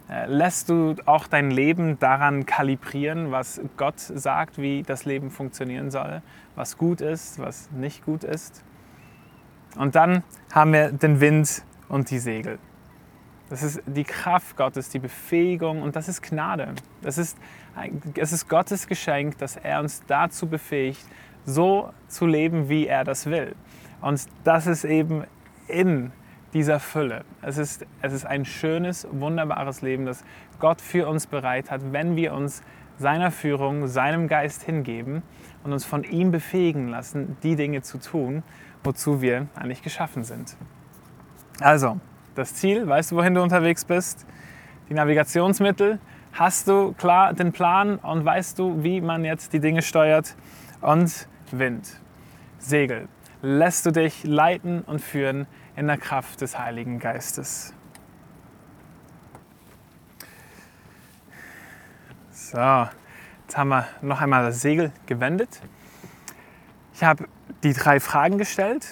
Äh, 0.10 0.26
lässt 0.26 0.70
du 0.70 0.96
auch 1.06 1.28
dein 1.28 1.52
Leben 1.52 2.00
daran 2.00 2.46
kalibrieren, 2.46 3.32
was 3.32 3.62
Gott 3.78 4.00
sagt, 4.00 4.58
wie 4.58 4.82
das 4.82 5.06
Leben 5.06 5.30
funktionieren 5.30 5.92
soll, 5.92 6.22
was 6.56 6.78
gut 6.78 7.02
ist, 7.02 7.38
was 7.40 7.70
nicht 7.72 8.06
gut 8.06 8.24
ist? 8.24 8.64
Und 9.78 9.96
dann 9.96 10.24
haben 10.52 10.74
wir 10.74 10.92
den 10.92 11.22
Wind 11.22 11.64
und 11.90 12.10
die 12.10 12.18
Segel. 12.18 12.58
Das 13.50 13.62
ist 13.64 13.82
die 13.86 14.04
Kraft 14.04 14.58
Gottes, 14.58 14.90
die 14.90 15.00
Befähigung 15.00 15.82
und 15.82 15.96
das 15.96 16.08
ist 16.08 16.22
Gnade. 16.22 16.74
Das 17.02 17.18
ist, 17.18 17.38
es 18.16 18.32
ist 18.32 18.48
Gottes 18.48 18.88
Geschenk, 18.88 19.38
dass 19.38 19.58
er 19.58 19.80
uns 19.80 20.04
dazu 20.08 20.48
befähigt, 20.48 21.04
so 21.46 21.92
zu 22.08 22.26
leben, 22.26 22.70
wie 22.70 22.88
er 22.88 23.04
das 23.04 23.28
will. 23.28 23.56
Und 24.02 24.26
das 24.44 24.68
ist 24.68 24.86
eben 24.86 25.24
in 25.68 26.12
dieser 26.54 26.80
Fülle. 26.80 27.24
Es 27.42 27.58
ist, 27.58 27.86
es 28.02 28.14
ist 28.14 28.26
ein 28.26 28.46
schönes, 28.46 29.08
wunderbares 29.12 29.82
Leben, 29.82 30.06
das 30.06 30.24
Gott 30.60 30.82
für 30.82 31.08
uns 31.08 31.28
bereit 31.28 31.72
hat, 31.72 31.82
wenn 31.92 32.16
wir 32.16 32.34
uns 32.34 32.62
seiner 32.98 33.32
Führung, 33.32 33.88
seinem 33.88 34.28
Geist 34.28 34.64
hingeben 34.64 35.24
und 35.64 35.74
uns 35.74 35.86
von 35.86 36.04
ihm 36.04 36.32
befähigen 36.32 36.90
lassen, 36.90 37.38
die 37.44 37.56
Dinge 37.56 37.82
zu 37.82 37.98
tun, 37.98 38.44
wozu 38.84 39.22
wir 39.22 39.48
eigentlich 39.56 39.82
geschaffen 39.82 40.24
sind. 40.24 40.56
Also, 41.60 42.00
das 42.36 42.56
Ziel, 42.56 42.88
weißt 42.88 43.12
du, 43.12 43.16
wohin 43.18 43.34
du 43.34 43.42
unterwegs 43.42 43.86
bist? 43.86 44.26
Die 44.90 44.94
Navigationsmittel, 44.94 46.00
hast 46.34 46.68
du 46.68 46.94
klar 46.94 47.34
den 47.34 47.52
Plan 47.52 47.98
und 47.98 48.26
weißt 48.26 48.58
du, 48.60 48.84
wie 48.84 49.02
man 49.02 49.24
jetzt 49.26 49.54
die 49.54 49.60
Dinge 49.60 49.82
steuert? 49.82 50.36
Und 50.82 51.28
Wind, 51.52 52.00
Segel, 52.58 53.10
lässt 53.42 53.86
du 53.86 53.92
dich 53.92 54.24
leiten 54.24 54.82
und 54.82 55.00
führen 55.02 55.46
in 55.76 55.88
der 55.88 55.98
Kraft 55.98 56.40
des 56.42 56.58
Heiligen 56.58 57.00
Geistes. 57.00 57.74
So, 62.32 62.88
jetzt 63.42 63.58
haben 63.58 63.70
wir 63.70 63.88
noch 64.02 64.22
einmal 64.22 64.46
das 64.46 64.62
Segel 64.62 64.92
gewendet. 65.06 65.62
Ich 66.94 67.04
habe 67.04 67.26
die 67.64 67.74
drei 67.74 68.00
Fragen 68.00 68.38
gestellt, 68.38 68.88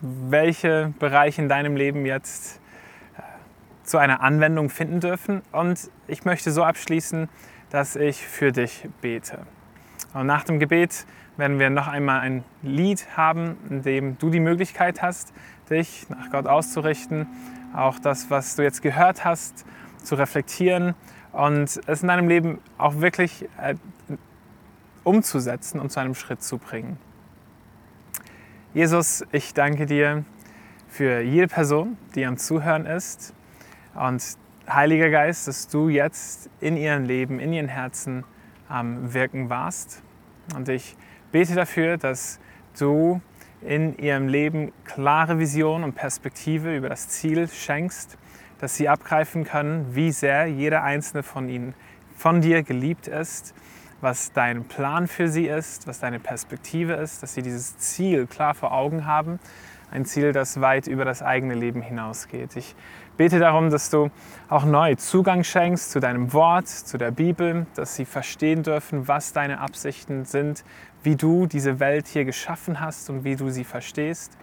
welche 0.00 0.92
Bereiche 0.98 1.40
in 1.42 1.48
deinem 1.48 1.74
Leben 1.74 2.04
jetzt 2.04 2.60
äh, 3.16 3.22
zu 3.82 3.98
einer 3.98 4.20
Anwendung 4.20 4.68
finden 4.68 5.00
dürfen. 5.00 5.42
Und 5.52 5.90
ich 6.06 6.24
möchte 6.24 6.50
so 6.50 6.64
abschließen, 6.64 7.28
dass 7.70 7.96
ich 7.96 8.26
für 8.26 8.52
dich 8.52 8.88
bete. 9.00 9.46
Und 10.12 10.26
nach 10.26 10.44
dem 10.44 10.58
Gebet 10.58 11.06
werden 11.40 11.58
wir 11.58 11.70
noch 11.70 11.88
einmal 11.88 12.20
ein 12.20 12.44
Lied 12.62 13.16
haben, 13.16 13.56
in 13.68 13.82
dem 13.82 14.18
du 14.18 14.30
die 14.30 14.40
Möglichkeit 14.40 15.02
hast, 15.02 15.32
dich 15.68 16.08
nach 16.08 16.30
Gott 16.30 16.46
auszurichten, 16.46 17.26
auch 17.74 17.98
das, 17.98 18.30
was 18.30 18.56
du 18.56 18.62
jetzt 18.62 18.82
gehört 18.82 19.24
hast, 19.24 19.64
zu 20.02 20.14
reflektieren 20.14 20.94
und 21.32 21.80
es 21.86 22.02
in 22.02 22.08
deinem 22.08 22.28
Leben 22.28 22.58
auch 22.78 23.00
wirklich 23.00 23.48
äh, 23.60 23.74
umzusetzen 25.04 25.80
und 25.80 25.90
zu 25.90 26.00
einem 26.00 26.14
Schritt 26.14 26.42
zu 26.42 26.58
bringen. 26.58 26.98
Jesus, 28.72 29.24
ich 29.32 29.54
danke 29.54 29.86
dir 29.86 30.24
für 30.88 31.20
jede 31.20 31.48
Person, 31.48 31.96
die 32.14 32.24
am 32.24 32.36
Zuhören 32.36 32.86
ist 32.86 33.34
und 33.94 34.22
Heiliger 34.68 35.10
Geist, 35.10 35.48
dass 35.48 35.66
du 35.66 35.88
jetzt 35.88 36.48
in 36.60 36.76
ihrem 36.76 37.04
Leben, 37.04 37.40
in 37.40 37.52
ihren 37.52 37.66
Herzen 37.66 38.24
am 38.68 39.12
Wirken 39.12 39.50
warst. 39.50 40.02
Und 40.54 40.68
ich 40.68 40.96
bete 41.32 41.54
dafür, 41.54 41.96
dass 41.96 42.40
du 42.78 43.20
in 43.62 43.96
ihrem 43.98 44.28
Leben 44.28 44.72
klare 44.84 45.38
Vision 45.38 45.84
und 45.84 45.94
Perspektive 45.94 46.76
über 46.76 46.88
das 46.88 47.08
Ziel 47.08 47.48
schenkst, 47.48 48.16
dass 48.58 48.76
sie 48.76 48.88
abgreifen 48.88 49.44
können, 49.44 49.94
wie 49.94 50.12
sehr 50.12 50.46
jeder 50.46 50.82
einzelne 50.82 51.22
von 51.22 51.48
ihnen 51.48 51.74
von 52.16 52.40
dir 52.40 52.62
geliebt 52.62 53.08
ist, 53.08 53.54
was 54.00 54.32
dein 54.32 54.64
Plan 54.64 55.06
für 55.08 55.28
sie 55.28 55.46
ist, 55.46 55.86
was 55.86 56.00
deine 56.00 56.20
Perspektive 56.20 56.94
ist, 56.94 57.22
dass 57.22 57.34
sie 57.34 57.42
dieses 57.42 57.78
Ziel 57.78 58.26
klar 58.26 58.54
vor 58.54 58.72
Augen 58.72 59.06
haben, 59.06 59.38
ein 59.90 60.04
Ziel, 60.04 60.32
das 60.32 60.60
weit 60.60 60.86
über 60.86 61.04
das 61.04 61.22
eigene 61.22 61.54
Leben 61.54 61.82
hinausgeht. 61.82 62.56
Ich 62.56 62.74
bete 63.16 63.38
darum, 63.38 63.70
dass 63.70 63.90
du 63.90 64.10
auch 64.48 64.64
neu 64.64 64.94
Zugang 64.94 65.44
schenkst 65.44 65.90
zu 65.90 66.00
deinem 66.00 66.32
Wort, 66.32 66.68
zu 66.68 66.98
der 66.98 67.10
Bibel, 67.10 67.66
dass 67.74 67.94
sie 67.94 68.04
verstehen 68.04 68.62
dürfen, 68.62 69.08
was 69.08 69.32
deine 69.32 69.60
Absichten 69.60 70.24
sind, 70.24 70.64
wie 71.02 71.16
du 71.16 71.46
diese 71.46 71.80
Welt 71.80 72.06
hier 72.06 72.24
geschaffen 72.24 72.80
hast 72.80 73.10
und 73.10 73.24
wie 73.24 73.36
du 73.36 73.50
sie 73.50 73.64
verstehst. 73.64 74.36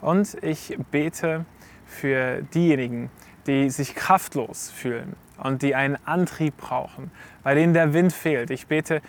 Und 0.00 0.36
ich 0.42 0.78
bete 0.90 1.44
für 1.86 2.42
diejenigen, 2.54 3.10
die 3.46 3.70
sich 3.70 3.94
kraftlos 3.94 4.70
fühlen 4.70 5.16
und 5.38 5.62
die 5.62 5.74
einen 5.74 5.96
Antrieb 6.04 6.56
brauchen, 6.56 7.10
bei 7.42 7.54
denen 7.54 7.72
der 7.72 7.92
Wind 7.94 8.12
fehlt. 8.12 8.50
Ich 8.50 8.66
bete, 8.66 9.00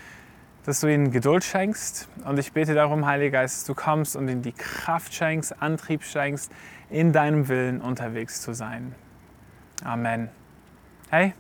dass 0.66 0.82
du 0.82 0.88
ihnen 0.88 1.12
Geduld 1.12 1.44
schenkst 1.44 2.08
und 2.26 2.38
ich 2.38 2.54
bete 2.54 2.74
darum, 2.74 3.06
Heiliger 3.06 3.40
Geist, 3.40 3.58
dass 3.58 3.66
du 3.66 3.76
kommst 3.76 4.16
und 4.16 4.28
ihnen 4.28 4.42
die 4.42 4.52
Kraft 4.52 5.14
schenkst, 5.14 5.62
Antrieb 5.62 6.04
schenkst, 6.04 6.52
in 6.90 7.14
deinem 7.14 7.48
Willen 7.48 7.82
unterwegs 7.82 8.42
zu 8.42 8.54
sein. 8.54 8.94
Amen. 9.84 10.30
Hey, 11.10 11.34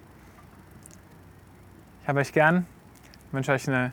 ich 2.01 2.07
habe 2.07 2.19
euch 2.19 2.31
gern, 2.31 2.65
ich 3.27 3.33
wünsche 3.33 3.51
euch 3.51 3.67
eine 3.67 3.91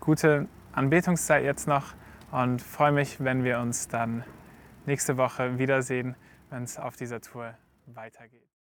gute 0.00 0.48
Anbetungszeit 0.72 1.44
jetzt 1.44 1.66
noch 1.66 1.94
und 2.30 2.62
freue 2.62 2.92
mich, 2.92 3.22
wenn 3.22 3.44
wir 3.44 3.58
uns 3.58 3.88
dann 3.88 4.24
nächste 4.86 5.16
Woche 5.16 5.58
wiedersehen, 5.58 6.14
wenn 6.50 6.62
es 6.62 6.78
auf 6.78 6.96
dieser 6.96 7.20
Tour 7.20 7.54
weitergeht. 7.86 8.57